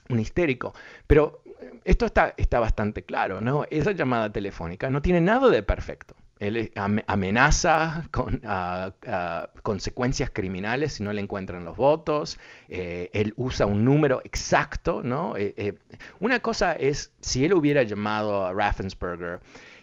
[0.10, 0.74] Un histérico.
[1.08, 3.66] Pero eh, esto está, está bastante claro, ¿no?
[3.72, 6.16] Esa llamada telefónica no tiene nada de perfecto.
[6.40, 8.42] Él amenaza con
[9.64, 12.40] consecuencias criminales si no le encuentran los votos.
[12.70, 15.36] Eh, él usa un número exacto, ¿no?
[15.38, 15.74] Eh, eh,
[16.20, 19.40] una cosa es si él hubiera llamado a Raffensperger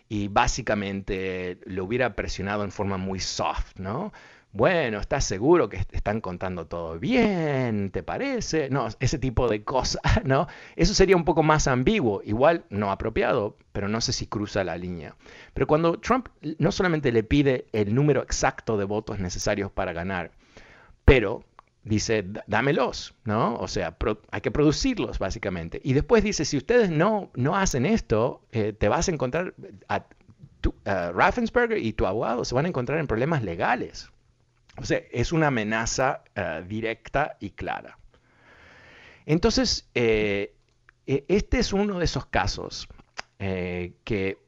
[0.09, 4.13] y básicamente lo hubiera presionado en forma muy soft, ¿no?
[4.55, 7.91] Bueno, ¿estás seguro que están contando todo bien?
[7.91, 8.71] ¿Te parece?
[8.71, 10.47] No, ese tipo de cosas, ¿no?
[10.77, 14.77] Eso sería un poco más ambiguo, igual no apropiado, pero no sé si cruza la
[14.77, 15.17] línea.
[15.55, 20.31] Pero cuando Trump no solamente le pide el número exacto de votos necesarios para ganar,
[21.05, 21.43] pero
[21.83, 23.57] dice, dámelos, ¿no?
[23.57, 23.97] O sea,
[24.31, 25.81] hay que producirlos, básicamente.
[25.83, 29.55] Y después dice, si ustedes no, no hacen esto, eh, te vas a encontrar,
[29.89, 30.07] a,
[30.85, 34.11] Raffensperger y tu abogado se van a encontrar en problemas legales.
[34.77, 37.99] O sea, es una amenaza eh, directa y clara.
[39.27, 40.55] Entonces, eh,
[41.07, 42.89] e, este es uno de esos casos
[43.39, 44.39] eh, que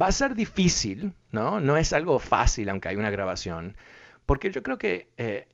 [0.00, 1.60] va a ser difícil, ¿no?
[1.60, 3.76] No es algo fácil, aunque hay una grabación,
[4.26, 5.08] porque yo creo que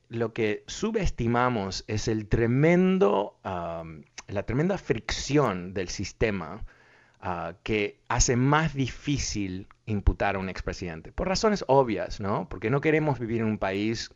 [0.09, 6.63] lo que subestimamos es el tremendo, la tremenda fricción del sistema
[7.19, 11.11] ah, que hace más difícil imputar a un expresidente.
[11.11, 12.47] Por razones obvias, ¿no?
[12.47, 14.11] Porque no queremos vivir en un país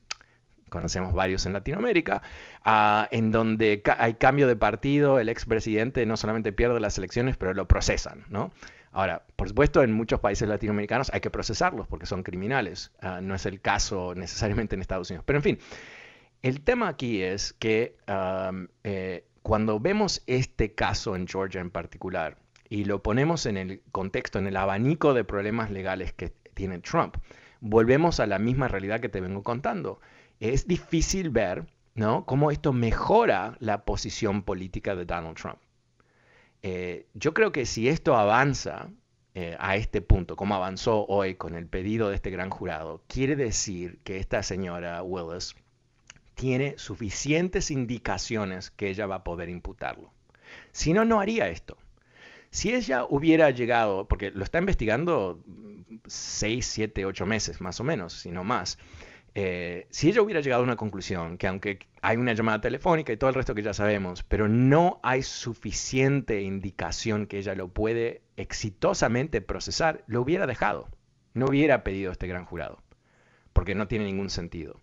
[0.74, 2.24] conocemos varios en Latinoamérica,
[2.66, 7.54] ah, en donde hay cambio de partido, el expresidente no solamente pierde las elecciones, pero
[7.54, 8.52] lo procesan, ¿no?
[8.92, 12.92] Ahora, por supuesto, en muchos países latinoamericanos hay que procesarlos porque son criminales.
[13.02, 15.24] Ah, no es el caso necesariamente en Estados Unidos.
[15.26, 15.60] Pero en fin,
[16.42, 17.96] el tema aquí es que
[18.84, 24.40] eh, cuando vemos este caso en Georgia en particular y lo ponemos en el contexto,
[24.40, 27.18] en el abanico de problemas legales que tiene Trump,
[27.62, 30.00] volvemos a la misma realidad que te vengo contando
[30.52, 32.26] es difícil ver ¿no?
[32.26, 35.60] cómo esto mejora la posición política de Donald Trump.
[36.62, 38.90] Eh, yo creo que si esto avanza
[39.36, 43.38] eh, a este punto, como avanzó hoy con el pedido de este gran jurado, quiere
[43.38, 45.56] decir que esta señora Willis
[46.36, 50.12] tiene suficientes indicaciones que ella va a poder imputarlo.
[50.74, 51.78] Si no, no haría esto.
[52.50, 55.42] Si ella hubiera llegado, porque lo está investigando
[56.06, 58.78] 6, 7, 8 meses más o menos, si no más,
[59.36, 63.18] eh, si ella hubiera llegado a una conclusión, que aunque hay una llamada telefónica y
[63.18, 68.22] todo el resto que ya sabemos, pero no hay suficiente indicación que ella lo puede
[68.38, 70.88] exitosamente procesar, lo hubiera dejado.
[71.34, 72.78] No hubiera pedido este gran jurado,
[73.54, 74.80] porque no tiene ningún sentido.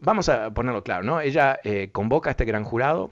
[0.00, 1.20] vamos a ponerlo claro, ¿no?
[1.20, 3.10] Ella eh, convoca a este gran jurado,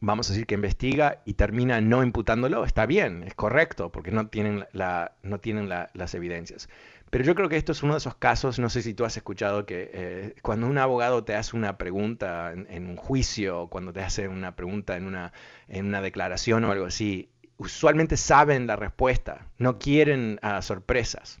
[0.00, 4.28] vamos a decir que investiga y termina no imputándolo, está bien, es correcto, porque no
[4.28, 6.70] tienen, la, no tienen las evidencias.
[7.10, 9.16] Pero yo creo que esto es uno de esos casos, no sé si tú has
[9.16, 14.00] escuchado que eh, cuando un abogado te hace una pregunta en, un juicio, cuando te
[14.00, 15.32] hace una pregunta en una,
[15.66, 21.40] en una declaración o algo así, usualmente saben la respuesta, no quieren uh, sorpresas.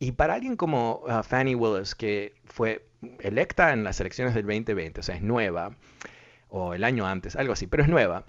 [0.00, 2.84] Y para alguien como uh, Fannie Willis, que fue
[3.20, 5.76] electa en las elecciones del 2020, o sea, es nueva,
[6.48, 8.24] o el año antes, algo así, pero es nueva,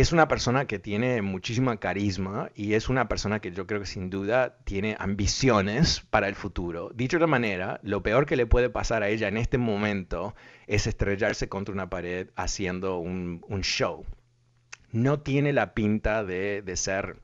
[0.00, 3.86] es una persona que tiene muchísima carisma y es una persona que yo creo que
[3.86, 6.90] sin duda tiene ambiciones para el futuro.
[6.94, 10.34] Dicho de otra manera, lo peor que le puede pasar a ella en este momento
[10.66, 14.04] es estrellarse contra una pared haciendo un, show.
[14.92, 17.16] No tiene la pinta de, ser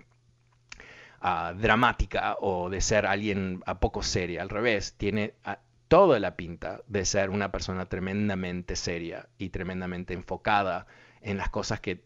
[1.20, 4.42] ah, dramática o de ser alguien a poco seria.
[4.42, 10.14] Al revés, tiene ah, toda la pinta de ser una persona tremendamente seria y tremendamente
[10.14, 10.86] enfocada
[11.24, 11.98] en las cosas que,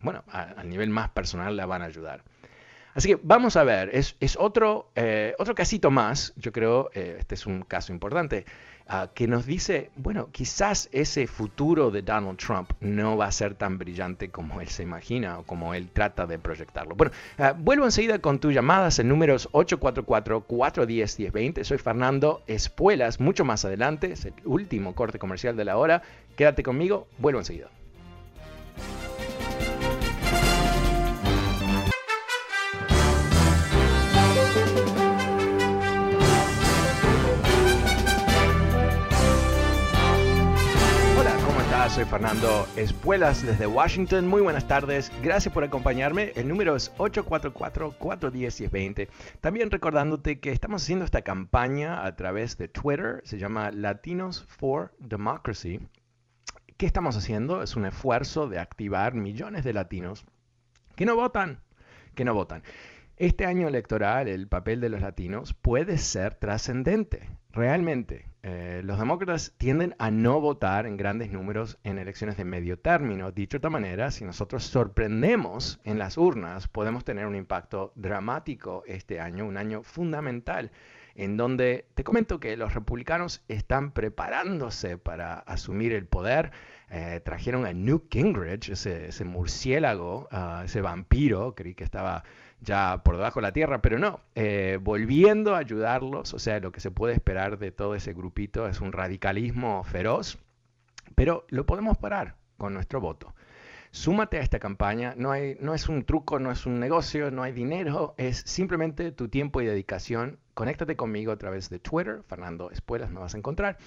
[0.00, 2.24] bueno, a, nivel más personal la van a ayudar.
[2.94, 7.34] Así que vamos a ver, es, otro, eh, otro casito más, yo creo, eh, este
[7.34, 8.46] es un caso importante,
[8.86, 13.56] ah, que nos dice, bueno, quizás ese futuro de Donald Trump no va a ser
[13.56, 16.94] tan brillante como él se imagina o como él trata de proyectarlo.
[16.94, 21.64] Bueno, ah, vuelvo enseguida con tus llamadas en números 844-410-1020.
[21.64, 26.02] Soy Fernando Espuelas, mucho más adelante, es el último corte comercial de la hora.
[26.36, 27.70] Quédate conmigo, vuelvo enseguida.
[41.94, 44.26] Soy Fernando Espuelas desde Washington.
[44.26, 46.32] Muy buenas tardes, gracias por acompañarme.
[46.34, 49.06] El número es 844-410-1020.
[49.40, 54.92] También recordándote que estamos haciendo esta campaña a través de Twitter, se llama Latinos for
[54.98, 55.78] Democracy.
[56.78, 57.62] ¿qué estamos haciendo?
[57.62, 60.24] Es un esfuerzo de activar millones de latinos
[60.96, 61.60] que no votan,
[62.16, 62.64] que no votan.
[63.18, 68.33] Este año electoral, el papel de los latinos puede ser trascendente, realmente.
[68.46, 73.32] Eh, los demócratas tienden a no votar en grandes números en elecciones de medio término.
[73.32, 78.82] Dicho de otra manera, si nosotros sorprendemos en las urnas, podemos tener un impacto dramático
[78.86, 80.72] este año, un año fundamental,
[81.14, 86.52] en donde te comento que los republicanos están preparándose para asumir el poder.
[86.90, 92.24] Eh, trajeron a Newt Gingrich, ese, murciélago, ah, ese vampiro, creí que estaba
[92.64, 96.72] ya por debajo de la tierra, pero no, eh, volviendo a ayudarlos, o sea, lo
[96.72, 100.38] que se puede esperar de todo ese grupito es un radicalismo feroz,
[101.14, 103.34] pero lo podemos parar con nuestro voto.
[103.90, 107.52] Súmate a esta campaña, no, no es un truco, no es un negocio, no hay
[107.52, 110.40] dinero, es simplemente tu tiempo y dedicación.
[110.54, 113.78] Conéctate conmigo a través de Twitter, Fernando Espuelas me vas a encontrar.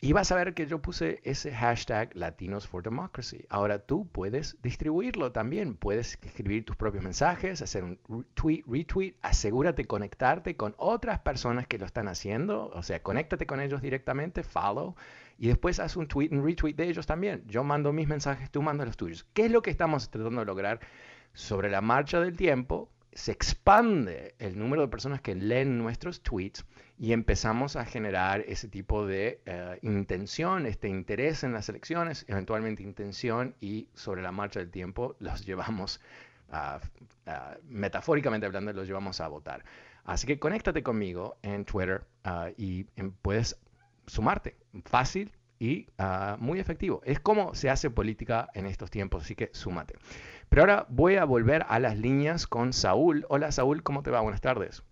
[0.00, 3.44] Y vas a ver que yo puse ese hashtag Latinos for Democracy.
[3.48, 5.74] Ahora tú puedes distribuirlo también.
[5.74, 7.98] Puedes escribir tus propios mensajes, hacer un
[8.34, 9.14] tweet, retweet.
[9.22, 12.70] Asegúrate conectarte con otras personas que lo están haciendo.
[12.74, 14.94] O sea, conéctate con ellos directamente, follow.
[15.36, 17.42] Y después haz un tweet, un retweet de ellos también.
[17.48, 19.26] Yo mando mis mensajes, tú mandas los tuyos.
[19.32, 20.78] ¿Qué es lo que estamos tratando de lograr
[21.32, 22.88] sobre la marcha del tiempo?
[23.12, 26.64] Se expande el número de personas que leen nuestros tweets
[26.98, 32.82] y empezamos a generar ese tipo de eh, intención, este interés en las elecciones, eventualmente
[32.82, 36.00] intención y sobre la marcha del tiempo los llevamos,
[37.68, 39.64] metafóricamente hablando, los llevamos a votar.
[40.04, 42.84] Así que conéctate conmigo en Twitter ah, y
[43.22, 43.58] puedes
[44.06, 44.56] sumarte.
[44.84, 47.00] Fácil y ah, muy efectivo.
[47.04, 49.94] Es como se hace política en estos tiempos, así que súmate.
[50.48, 53.26] Pero ahora voy a volver a las líneas con Saúl.
[53.28, 54.20] Hola Saúl, ¿cómo te va?
[54.20, 54.82] Buenas tardes.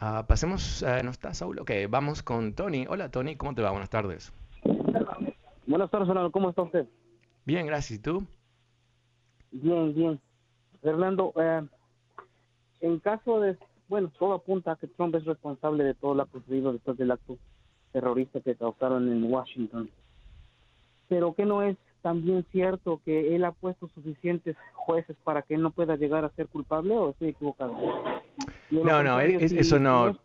[0.00, 1.58] Ah, pasemos, uh, ¿no está Saúl?
[1.58, 2.86] Ok, vamos con Tony.
[2.88, 3.70] Hola Tony, ¿cómo te va?
[3.70, 4.32] Buenas tardes.
[5.66, 6.30] Buenas tardes, Fernando.
[6.30, 6.86] ¿Cómo está usted?
[7.44, 7.98] Bien, gracias.
[7.98, 8.24] ¿Y tú?
[9.50, 10.20] Bien, bien.
[10.82, 11.62] Fernando, eh,
[12.80, 16.72] en caso de, bueno, todo apunta a que Trump es responsable de todo lo ocurrido
[16.72, 17.38] después del acto
[17.92, 19.90] terrorista que causaron en Washington.
[21.08, 25.62] Pero que no es también cierto que él ha puesto suficientes jueces para que él
[25.62, 27.74] no pueda llegar a ser culpable o estoy equivocado?
[28.70, 30.18] No, no, eso no.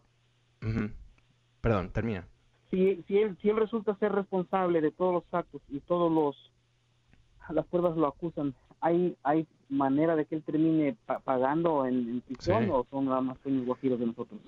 [1.61, 2.27] Perdón, termina.
[2.69, 6.51] Si, si, él, si él resulta ser responsable de todos los actos y todos los
[7.49, 12.85] las pruebas lo acusan, ¿hay, hay manera de que él termine pagando en, prisión o
[12.91, 14.39] son nada más sueños guajiros de nosotros?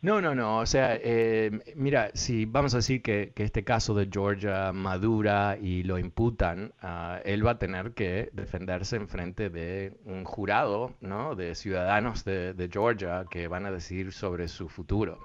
[0.00, 0.58] No, no, no.
[0.58, 5.84] O sea, eh, mira, si vamos a decir que, este caso de Georgia madura y
[5.84, 11.36] lo imputan, ah, él va a tener que defenderse en frente de un jurado, ¿no?
[11.36, 15.20] De ciudadanos de, Georgia que van a decidir sobre su futuro.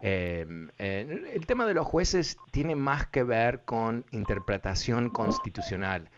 [0.00, 6.08] Em, eh, el tema de los jueces tiene más que ver con interpretación constitucional.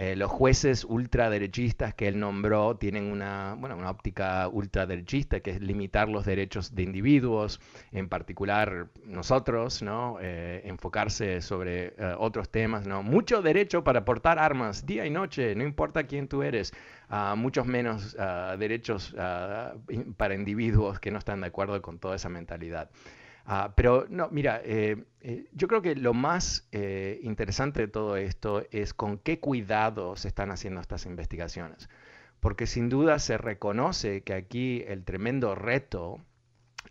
[0.00, 5.60] Eh, los jueces ultraderechistas que él nombró tienen una, bueno, una óptica ultraderechista, que es
[5.60, 10.18] limitar los derechos de individuos, en particular nosotros, ¿no?
[10.20, 12.86] Eh, enfocarse sobre eh, otros temas.
[12.86, 13.02] ¿no?
[13.02, 16.72] Mucho derecho para portar armas día y noche, no importa quién tú eres.
[17.10, 19.72] Uh, muchos menos ah, derechos ah,
[20.18, 22.90] para individuos que no están de acuerdo con toda esa mentalidad.
[23.50, 28.18] Ah, pero no, mira, eh, eh, yo creo que lo más eh, interesante de todo
[28.18, 31.88] esto es con qué cuidado se están haciendo estas investigaciones.
[32.40, 36.20] Porque sin duda se reconoce que aquí el tremendo reto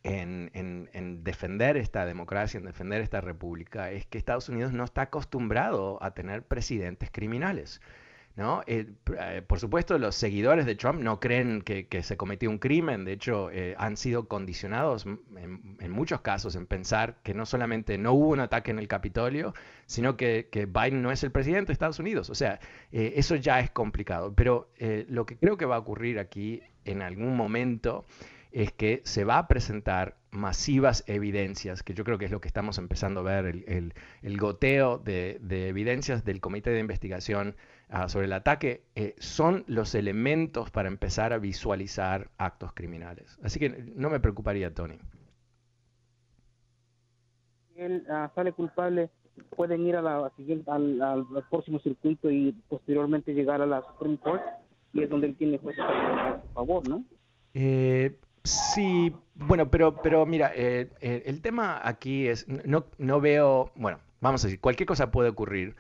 [0.01, 5.03] en, en, defender esta democracia, en defender esta república, es que Estados Unidos no está
[5.03, 7.81] acostumbrado a tener presidentes criminales.
[8.37, 8.61] ¿No?
[8.67, 8.85] Eh,
[9.19, 13.13] eh, por supuesto, los seguidores de Trump no creen que, se cometió un crimen, de
[13.13, 18.29] hecho, eh, han sido condicionados en, muchos casos en pensar que no solamente no hubo
[18.29, 19.55] un ataque en el Capitolio,
[19.87, 22.29] sino que, Biden no es el presidente de Estados Unidos.
[22.29, 22.59] O sea,
[22.91, 24.33] eso ya es complicado.
[24.35, 24.69] Pero
[25.09, 28.05] lo que creo que va a ocurrir aquí en algún momento
[28.51, 32.47] es que se va a presentar masivas evidencias, que yo creo que es lo que
[32.47, 37.55] estamos empezando a ver, el, goteo de, evidencias del Comité de Investigación
[37.89, 43.37] ah, sobre el ataque, eh, son los elementos para empezar a visualizar actos criminales.
[43.43, 44.97] Así que no me preocuparía, Tony.
[47.75, 49.09] Él ah, sale culpable,
[49.55, 54.41] pueden ir a la siguiente, al, próximo circuito y posteriormente llegar a la Supreme Court,
[54.93, 57.03] y es donde él tiene jueces a favor, ¿no?
[57.53, 58.17] Eh,
[58.47, 63.99] Sí, bueno, pero, pero mira, eh, eh, el tema aquí es, no, no veo, bueno,
[64.21, 65.75] vamos a decir, cualquier cosa puede ocurrir,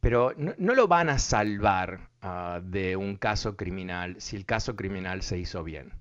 [0.00, 5.22] pero no, lo van a salvar ah, de un caso criminal si el caso criminal
[5.22, 5.92] se hizo bien.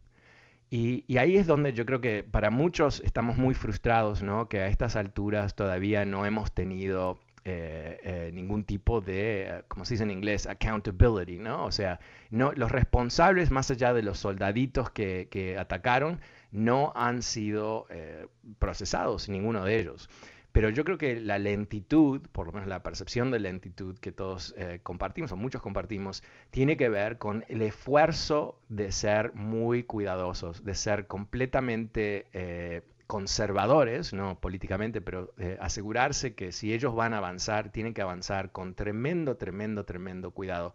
[0.70, 4.50] Y, ahí es donde yo creo que para muchos estamos muy frustrados, ¿no?
[4.50, 9.94] Que a estas alturas todavía no hemos tenido eh, eh, ningún tipo de, como se
[9.94, 11.64] dice en inglés, accountability, ¿no?
[11.64, 16.20] O sea, los responsables, más allá de los soldaditos que, atacaron,
[16.52, 18.28] no han sido eh,
[18.60, 20.10] procesados, ninguno de ellos.
[20.58, 24.56] Pero yo creo que la lentitud, por lo menos la percepción de lentitud que todos
[24.58, 30.66] eh, compartimos, o muchos compartimos, tiene que ver con el esfuerzo de ser muy cuidadosos,
[30.66, 37.20] de ser completamente eh, conservadores, no políticamente, pero eh, asegurarse que si ellos van a
[37.20, 40.74] avanzar, tienen que avanzar con tremendo, tremendo, tremendo cuidado.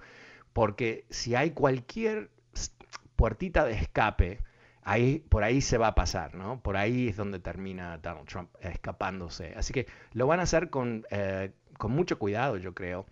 [0.52, 2.30] Porque si hay cualquier
[3.16, 4.38] puertita de escape,
[4.82, 6.60] ahí, por ahí se va a pasar, ¿no?
[6.62, 9.54] Por ahí es donde termina Donald Trump escapándose.
[9.56, 13.06] Así que lo van a hacer con, eh, con mucho cuidado, yo creo.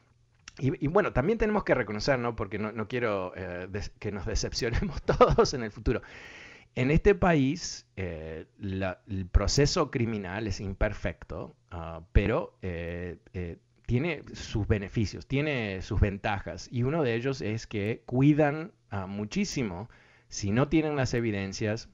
[0.58, 2.36] Y, bueno, también tenemos que reconocer, ¿no?
[2.36, 3.66] Porque no, quiero eh,
[3.98, 6.02] que nos decepcionemos todos en el futuro.
[6.74, 12.58] En este país, eh, el proceso criminal es imperfecto, ah, pero
[13.90, 16.68] tiene sus beneficios, tiene sus ventajas.
[16.70, 19.88] Y uno de ellos es que cuidan uh, muchísimo
[20.30, 21.88] si no tienen las evidencias,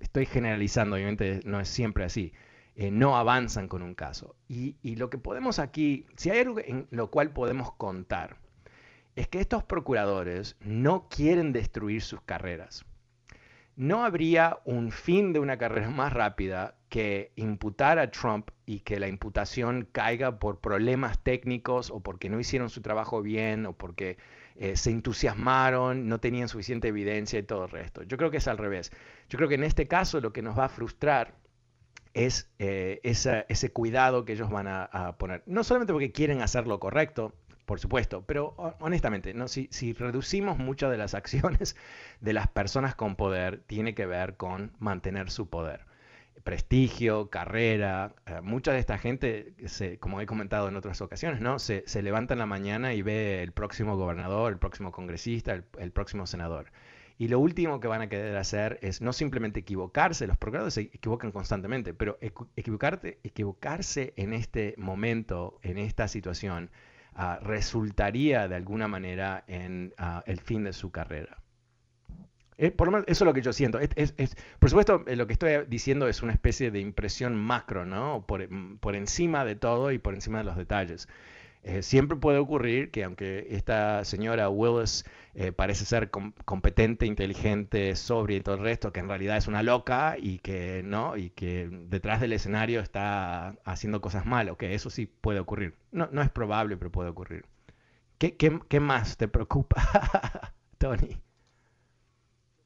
[0.00, 2.32] estoy generalizando, obviamente no es siempre así,
[2.74, 4.34] eh, no avanzan con un caso.
[4.48, 8.38] Y, lo que podemos aquí, si hay algo en lo cual podemos contar,
[9.16, 12.86] es que estos procuradores no quieren destruir sus carreras.
[13.76, 18.98] No habría un fin de una carrera más rápida que imputar a Trump y que
[18.98, 24.16] la imputación caiga por problemas técnicos o porque no hicieron su trabajo bien o porque
[24.60, 28.02] eh, se entusiasmaron, no tenían suficiente evidencia y todo el resto.
[28.02, 28.90] Yo creo que es al revés.
[29.28, 31.34] Yo creo que en este caso lo que nos va a frustrar
[32.12, 35.44] es eh, ese cuidado que ellos van a, poner.
[35.46, 37.34] No solamente porque quieren hacer lo correcto,
[37.66, 39.46] por supuesto, pero honestamente, ¿no?
[39.46, 41.76] si, si reducimos muchas de las acciones
[42.20, 45.87] de las personas con poder, tiene que ver con mantener su poder
[46.44, 48.14] prestigio, carrera.
[48.26, 51.58] Eh, mucha de esta gente, se, como he comentado en otras ocasiones, ¿no?
[51.58, 56.26] Se, levanta en la mañana y ve el próximo gobernador, el próximo congresista, el, próximo
[56.26, 56.72] senador.
[57.18, 60.82] Y lo último que van a querer hacer es no simplemente equivocarse, los procuradores se
[60.82, 66.70] equivocan constantemente, pero equivocarte, equivocarse en este momento, en esta situación,
[67.14, 71.42] ah, resultaría de alguna manera en ah, el fin de su carrera.
[72.58, 73.78] Eh, por lo menos eso es lo que yo siento.
[73.78, 74.14] Es,
[74.58, 78.24] por supuesto, eh, lo que estoy diciendo es una especie de impresión macro, ¿no?
[78.26, 81.08] Por, mm, encima de todo y por encima de los detalles.
[81.62, 85.04] Eh, siempre puede ocurrir que aunque esta señora Willis
[85.56, 90.16] parece ser competente, inteligente, sobria y todo el resto, que en realidad es una loca
[90.18, 95.06] y que no y que detrás del escenario está haciendo cosas malas, que eso sí
[95.06, 95.74] puede ocurrir.
[95.92, 97.44] No, no es probable, pero puede ocurrir.
[98.18, 99.76] ¿Qué, qué, qué más te preocupa,
[100.78, 101.20] Tony?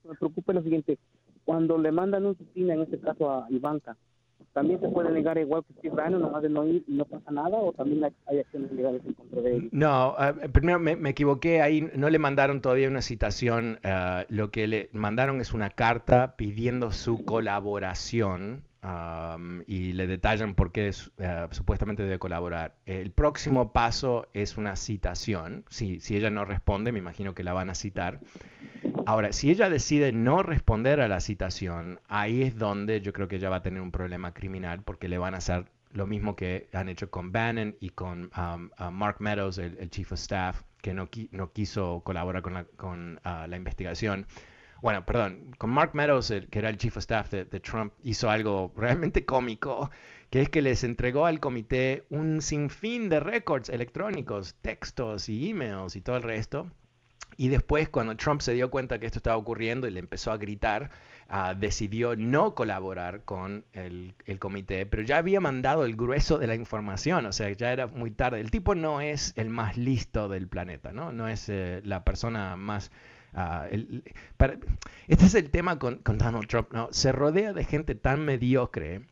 [0.04, 0.98] Me preocupa lo siguiente,
[1.44, 3.96] cuando le mandan un subpoena, en este caso a Ivanka,
[4.52, 7.30] ¿también se puede negar igual que Steve Bannon, nomás de no ir y no pasa
[7.30, 9.68] nada, o también hay, acciones legales en contra de él?
[9.72, 14.66] No, eh, primero me, equivoqué, ahí no le mandaron todavía una citación, eh, lo que
[14.66, 18.64] le mandaron es una carta pidiendo su colaboración
[19.66, 22.74] y le detallan por qué uh, supuestamente debe colaborar.
[22.84, 25.64] El próximo paso es una citación.
[25.68, 28.20] Si, si ella no responde, me imagino que la van a citar.
[29.06, 33.36] Ahora, si ella decide no responder a la citación, ahí es donde yo creo que
[33.36, 36.68] ella va a tener un problema criminal porque le van a hacer lo mismo que
[36.72, 38.30] han hecho con Bannon y con
[38.92, 41.08] Mark Meadows, el, Chief of Staff, que no,
[41.52, 44.26] quiso colaborar con uh, la investigación
[44.82, 48.72] bueno, perdón, con Mark Meadows, que era el chief of staff de, Trump, hizo algo
[48.76, 49.92] realmente cómico,
[50.28, 55.94] que es que les entregó al comité un sinfín de récords electrónicos, textos y emails
[55.94, 56.68] y todo el resto.
[57.36, 60.36] Y después, cuando Trump se dio cuenta que esto estaba ocurriendo y le empezó a
[60.36, 60.90] gritar,
[61.28, 66.54] ah, decidió no colaborar con el, comité, pero ya había mandado el grueso de la
[66.54, 68.40] información, o sea, ya era muy tarde.
[68.40, 71.12] El tipo no es el más listo del planeta, ¿no?
[71.12, 72.90] No es eh, la persona más
[73.34, 76.88] Ah, este es el tema con, con Donald Trump, ¿no?
[76.92, 79.06] Se rodea de gente tan mediocre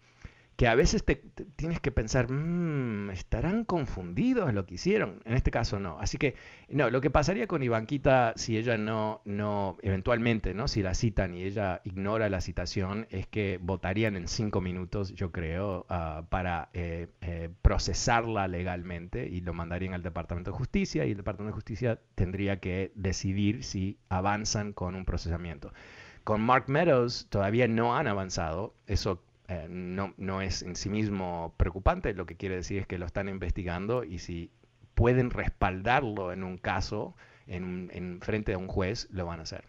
[0.61, 1.17] que a veces te,
[1.57, 5.23] tienes que pensar, mmm, ¿estarán confundidos lo que hicieron?
[5.25, 5.99] En este caso no.
[5.99, 6.35] Así que,
[6.69, 10.69] no, lo que pasaría con Ivanquita si ella no, no, eventualmente, ¿no?
[10.69, 15.33] Si la citan y ella ignora la citación, es que votarían en cinco minutos, yo
[15.33, 21.13] creo, ah, para eh, eh, procesarla legalmente y lo mandarían al Departamento de Justicia y
[21.13, 25.73] el Departamento de Justicia tendría que decidir si avanzan con un procesamiento.
[26.23, 31.55] Con Mark Meadows todavía no han avanzado, eso eh, no, no es en sí mismo
[31.57, 34.51] preocupante, lo que quiere decir es que lo están investigando y si
[34.95, 39.65] pueden respaldarlo en un caso, en, en frente de un juez, lo van a hacer.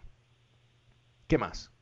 [1.26, 1.72] ¿Qué más?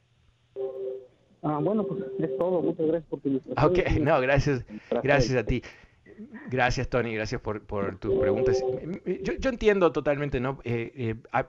[1.42, 2.62] Ah, bueno, pues es todo.
[2.62, 4.64] Muchas gracias por tu Ok, no, gracias,
[5.02, 5.62] gracias a ti.
[6.50, 8.62] Gracias, Tony, gracias por, por tus preguntas.
[9.22, 10.58] Yo, yo, entiendo totalmente, ¿no?
[10.64, 11.44] Eh, eh,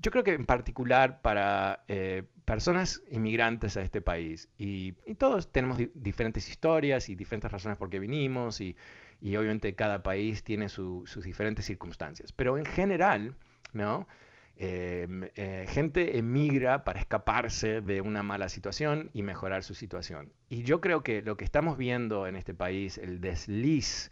[0.00, 5.78] yo creo que en particular para eh, personas inmigrantes a este país, y, todos tenemos
[5.94, 8.74] diferentes historias y diferentes razones por qué vinimos, y,
[9.20, 13.34] y obviamente cada país tiene sus diferentes circunstancias, pero en general,
[13.74, 14.08] ¿no?
[14.56, 20.32] Em, eh, gente emigra para escaparse de una mala situación y mejorar su situación.
[20.48, 24.10] Y yo creo que lo que estamos viendo en este país, el desliz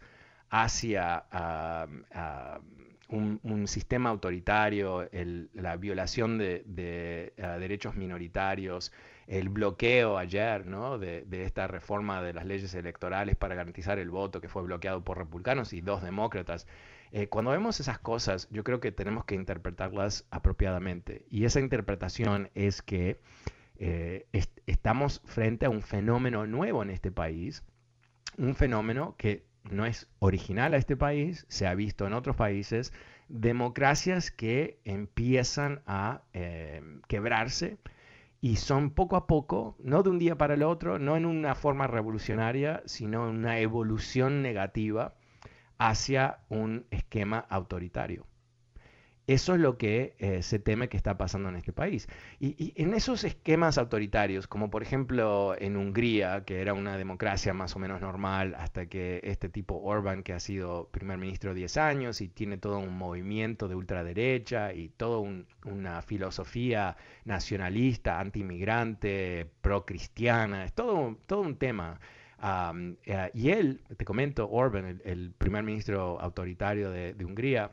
[0.49, 1.25] hacia
[3.09, 5.09] un, sistema autoritario,
[5.53, 8.91] la violación de, ah, derechos minoritarios,
[9.27, 10.97] el bloqueo ayer ¿no?
[10.97, 15.03] de, de, esta reforma de las leyes electorales para garantizar el voto que fue bloqueado
[15.03, 16.67] por republicanos y dos demócratas.
[17.11, 21.25] Eh, cuando vemos esas cosas, yo creo que tenemos que interpretarlas apropiadamente.
[21.29, 23.19] Y esa interpretación es que
[23.79, 24.27] eh,
[24.65, 27.63] estamos frente a un fenómeno nuevo en este país,
[28.37, 32.93] un fenómeno que no es original a este país, se ha visto en otros países,
[33.29, 37.77] democracias que empiezan a eh, quebrarse
[38.39, 41.55] y son poco a poco, no de un día para el otro, no en una
[41.55, 45.15] forma revolucionaria, sino en una evolución negativa
[45.77, 48.25] hacia un esquema autoritario.
[49.27, 52.07] Eso es lo que eh, se teme que está pasando en este país.
[52.39, 57.75] Y, en esos esquemas autoritarios, como por ejemplo en Hungría, que era una democracia más
[57.75, 62.21] o menos normal, hasta que este tipo Orban, que ha sido primer ministro 10 años
[62.21, 65.19] y tiene todo un movimiento de ultraderecha y toda
[65.65, 71.99] una filosofía nacionalista, anti-inmigrante, pro-cristiana, es todo, todo un tema
[72.43, 77.71] eh, y él, te comento, Orban, el, primer ministro autoritario de, Hungría,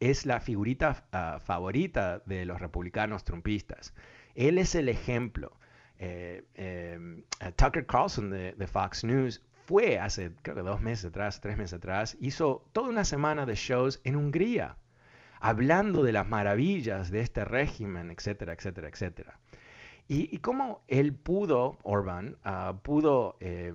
[0.00, 3.94] es la figurita ah, favorita de los republicanos trumpistas.
[4.34, 5.56] Él es el ejemplo.
[5.98, 7.24] Eh, em,
[7.56, 12.88] Tucker Carlson de, Fox News fue hace, dos meses atrás, tres meses atrás, hizo toda
[12.88, 14.76] una semana de shows en Hungría,
[15.40, 19.40] hablando de las maravillas de este régimen, etcétera, etcétera, etcétera.
[20.10, 23.74] Y, cómo él pudo, Orban, ah, pudo eh,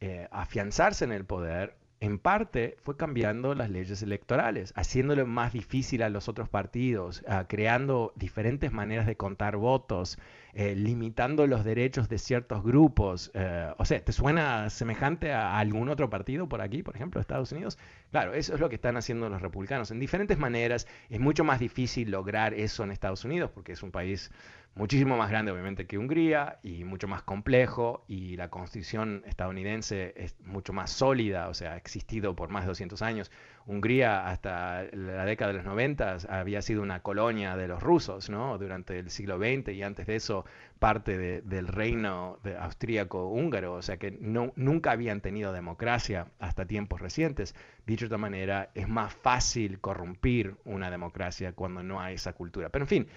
[0.00, 6.02] eh, afianzarse en el poder, en parte fue cambiando las leyes electorales, haciéndole más difícil
[6.02, 10.18] a los otros partidos, ah, creando diferentes maneras de contar votos,
[10.52, 13.32] eh, limitando los derechos de ciertos grupos.
[13.78, 17.78] o sea, ¿te suena semejante a, algún otro partido por aquí, por ejemplo, Estados Unidos?
[18.10, 19.90] Claro, eso es lo que están haciendo los republicanos.
[19.90, 23.90] En diferentes maneras es mucho más difícil lograr eso en Estados Unidos porque es un
[23.90, 24.30] país
[24.74, 30.36] muchísimo más grande obviamente que Hungría y mucho más complejo y la constitución estadounidense es
[30.44, 33.30] mucho más sólida, o sea, ha existido por más de 200 años.
[33.66, 38.58] Hungría hasta la década de los 90 había sido una colonia de los rusos, ¿no?
[38.58, 40.44] Durante el siglo XX y antes de eso
[40.78, 47.54] parte del reino austríaco-húngaro, o sea que no, nunca habían tenido democracia hasta tiempos recientes.
[47.86, 52.68] Dicho de otra manera, es más fácil corrompir una democracia cuando no hay esa cultura.
[52.68, 53.08] Pero en fin,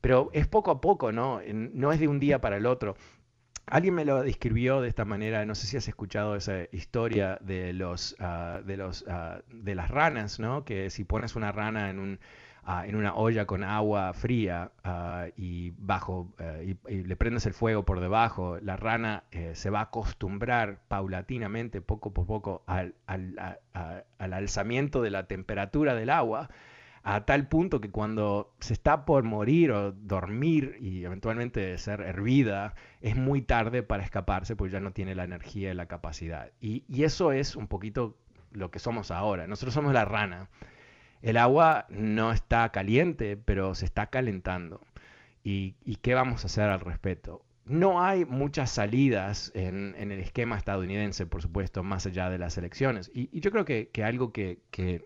[0.00, 1.40] pero es poco a poco, ¿no?
[1.52, 2.96] No es de un día para el otro.
[3.68, 7.72] Alguien me lo describió de esta manera, no sé si has escuchado esa historia de
[7.72, 10.64] los, ah, de los, ah, de las ranas, ¿no?
[10.64, 12.20] Que si pones una rana en un,
[12.62, 14.70] ah, en una olla con agua fría
[15.36, 16.32] y bajo
[16.64, 21.80] y, le prendes el fuego por debajo, la rana eh, se va a acostumbrar paulatinamente,
[21.80, 26.50] poco por poco, al, al, al alzamiento de la temperatura del agua
[27.08, 32.74] a tal punto que cuando se está por morir o dormir y eventualmente ser hervida,
[33.00, 36.50] es muy tarde para escaparse porque ya no tiene la energía y la capacidad.
[36.60, 38.18] Y, eso es un poquito
[38.50, 39.46] lo que somos ahora.
[39.46, 40.48] Nosotros somos la rana.
[41.22, 44.80] El agua no está caliente, pero se está calentando.
[45.44, 47.44] ¿Y, y qué vamos a hacer al respecto?
[47.66, 53.10] No hay muchas salidas en, el esquema estadounidense, por supuesto, más allá de las elecciones.
[53.12, 54.60] Y, yo creo que, algo que,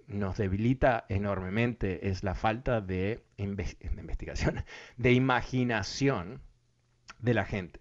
[0.07, 4.63] nos debilita enormemente es la falta de, investigación,
[4.99, 6.43] de imaginación
[7.19, 7.81] de la gente.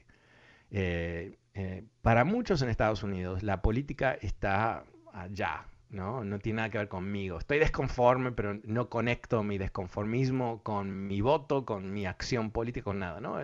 [0.72, 6.24] Eh, eh, para muchos en Estados Unidos, la política está allá, ¿no?
[6.24, 7.38] No tiene nada que ver conmigo.
[7.38, 13.00] Estoy desconforme, pero no conecto mi desconformismo con mi voto, con mi acción política, con
[13.00, 13.40] nada, ¿no?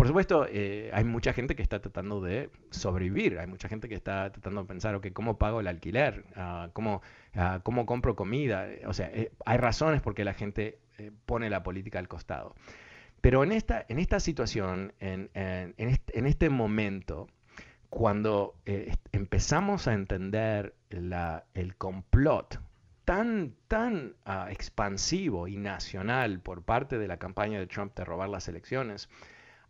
[0.00, 3.94] Por supuesto, eh, hay mucha gente que está tratando de sobrevivir, hay mucha gente que
[3.94, 6.24] está tratando de pensar, ¿cómo pago el alquiler?
[6.36, 7.02] Ah, ¿cómo,
[7.34, 8.66] ah, ¿cómo, compro comida?
[8.86, 12.54] O sea, eh, hay razones por qué la gente eh, pone la política al costado.
[13.20, 17.26] Pero en esta, en esta situación, en, en, este, en este, momento,
[17.90, 18.54] cuando
[19.12, 22.58] empezamos a entender el complot
[23.04, 28.30] tan, tan ah, expansivo y nacional por parte de la campaña de Trump de robar
[28.30, 29.10] las elecciones,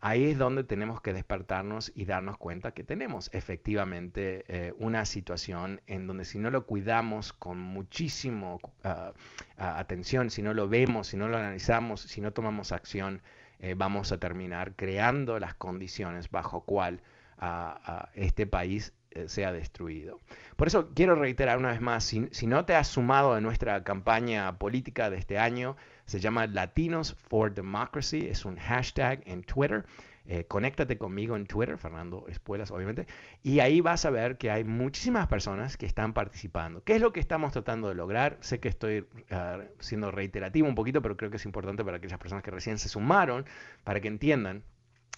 [0.01, 5.81] ahí es donde tenemos que despertarnos y darnos cuenta que tenemos efectivamente eh, una situación
[5.87, 9.13] en donde si no lo cuidamos con muchísimo ah,
[9.59, 13.23] ah, atención, si no lo vemos, si no lo analizamos, si no tomamos acción,
[13.59, 17.03] eh, vamos a terminar creando las condiciones bajo cual
[17.39, 18.95] ah, este país
[19.27, 20.21] sea destruido.
[20.57, 23.83] Por eso quiero reiterar una vez más, si, si, no te has sumado a nuestra
[23.83, 29.85] campaña política de este año, se llama Latinos for Democracy, es un hashtag en Twitter.
[30.27, 33.07] Eh, conéctate conmigo en Twitter, Fernando Espuelas, obviamente,
[33.43, 36.85] y ahí vas a ver que hay muchísimas personas que están participando.
[36.85, 38.37] ¿Qué es lo que estamos tratando de lograr?
[38.41, 42.19] Sé que estoy ah, siendo reiterativo un poquito, pero creo que es importante para aquellas
[42.19, 43.45] personas que recién se sumaron,
[43.83, 44.63] para que entiendan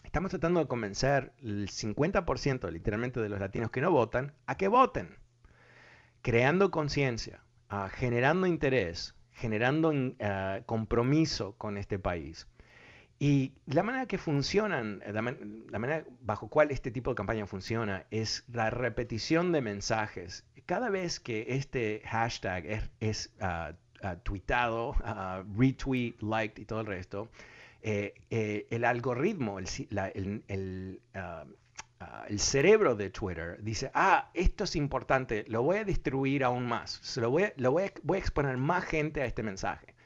[0.05, 4.69] Estamos tratando de convencer el 50% literalmente de los latinos que no votan a que
[4.69, 5.17] voten,
[6.21, 12.47] creando conciencia, uh, generando interés, generando uh, compromiso con este país.
[13.19, 18.45] Y la manera que funcionan, la, manera bajo cual este tipo de campaña funciona es
[18.53, 20.45] la repetición de mensajes.
[20.67, 23.73] Cada vez que este hashtag es, es uh,
[24.25, 24.97] tweetado,
[25.57, 27.31] retweet, liked y todo el resto,
[27.85, 29.67] eh, eh, el algoritmo, el,
[31.15, 31.45] ah,
[31.99, 36.65] ah, el, cerebro de Twitter dice, ah, esto es importante, lo voy a distribuir aún
[36.67, 39.97] más, Se lo, voy, lo voy, a, voy a exponer más gente a este mensaje.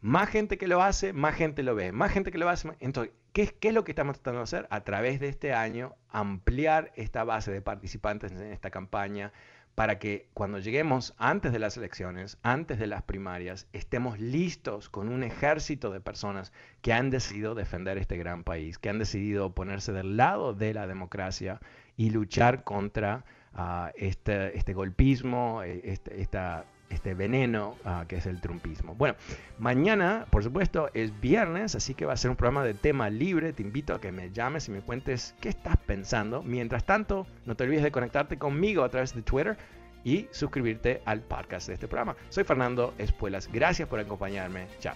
[0.00, 2.72] Más gente que lo hace, más gente lo ve, más gente que lo hace.
[2.80, 4.66] Entonces, ¿qué, ¿qué, es lo que estamos tratando de hacer?
[4.70, 9.32] A través de este año, ampliar esta base de participantes en esta campaña,
[9.74, 15.08] para que cuando lleguemos antes de las elecciones, antes de las primarias, estemos listos con
[15.08, 19.92] un ejército de personas que han decidido defender este gran país, que han decidido ponerse
[19.92, 21.60] del lado de la democracia
[21.96, 26.64] y luchar contra ah, este, este, golpismo, eh, este, esta
[26.94, 28.94] este veneno ah, que es el trumpismo.
[28.94, 29.16] Bueno,
[29.58, 33.52] mañana, por supuesto, es viernes, así que va a ser un programa de tema libre.
[33.52, 36.42] Te invito a que me llames y me cuentes qué estás pensando.
[36.42, 39.56] Mientras tanto, no te olvides de conectarte conmigo a través de Twitter
[40.04, 42.16] y suscribirte al podcast de este programa.
[42.28, 43.48] Soy Fernando Espuelas.
[43.52, 44.66] Gracias por acompañarme.
[44.80, 44.94] Chao.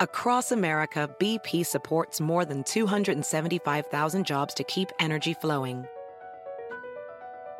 [0.00, 5.88] Across America, BP supports more than 275,000 jobs to keep energy flowing.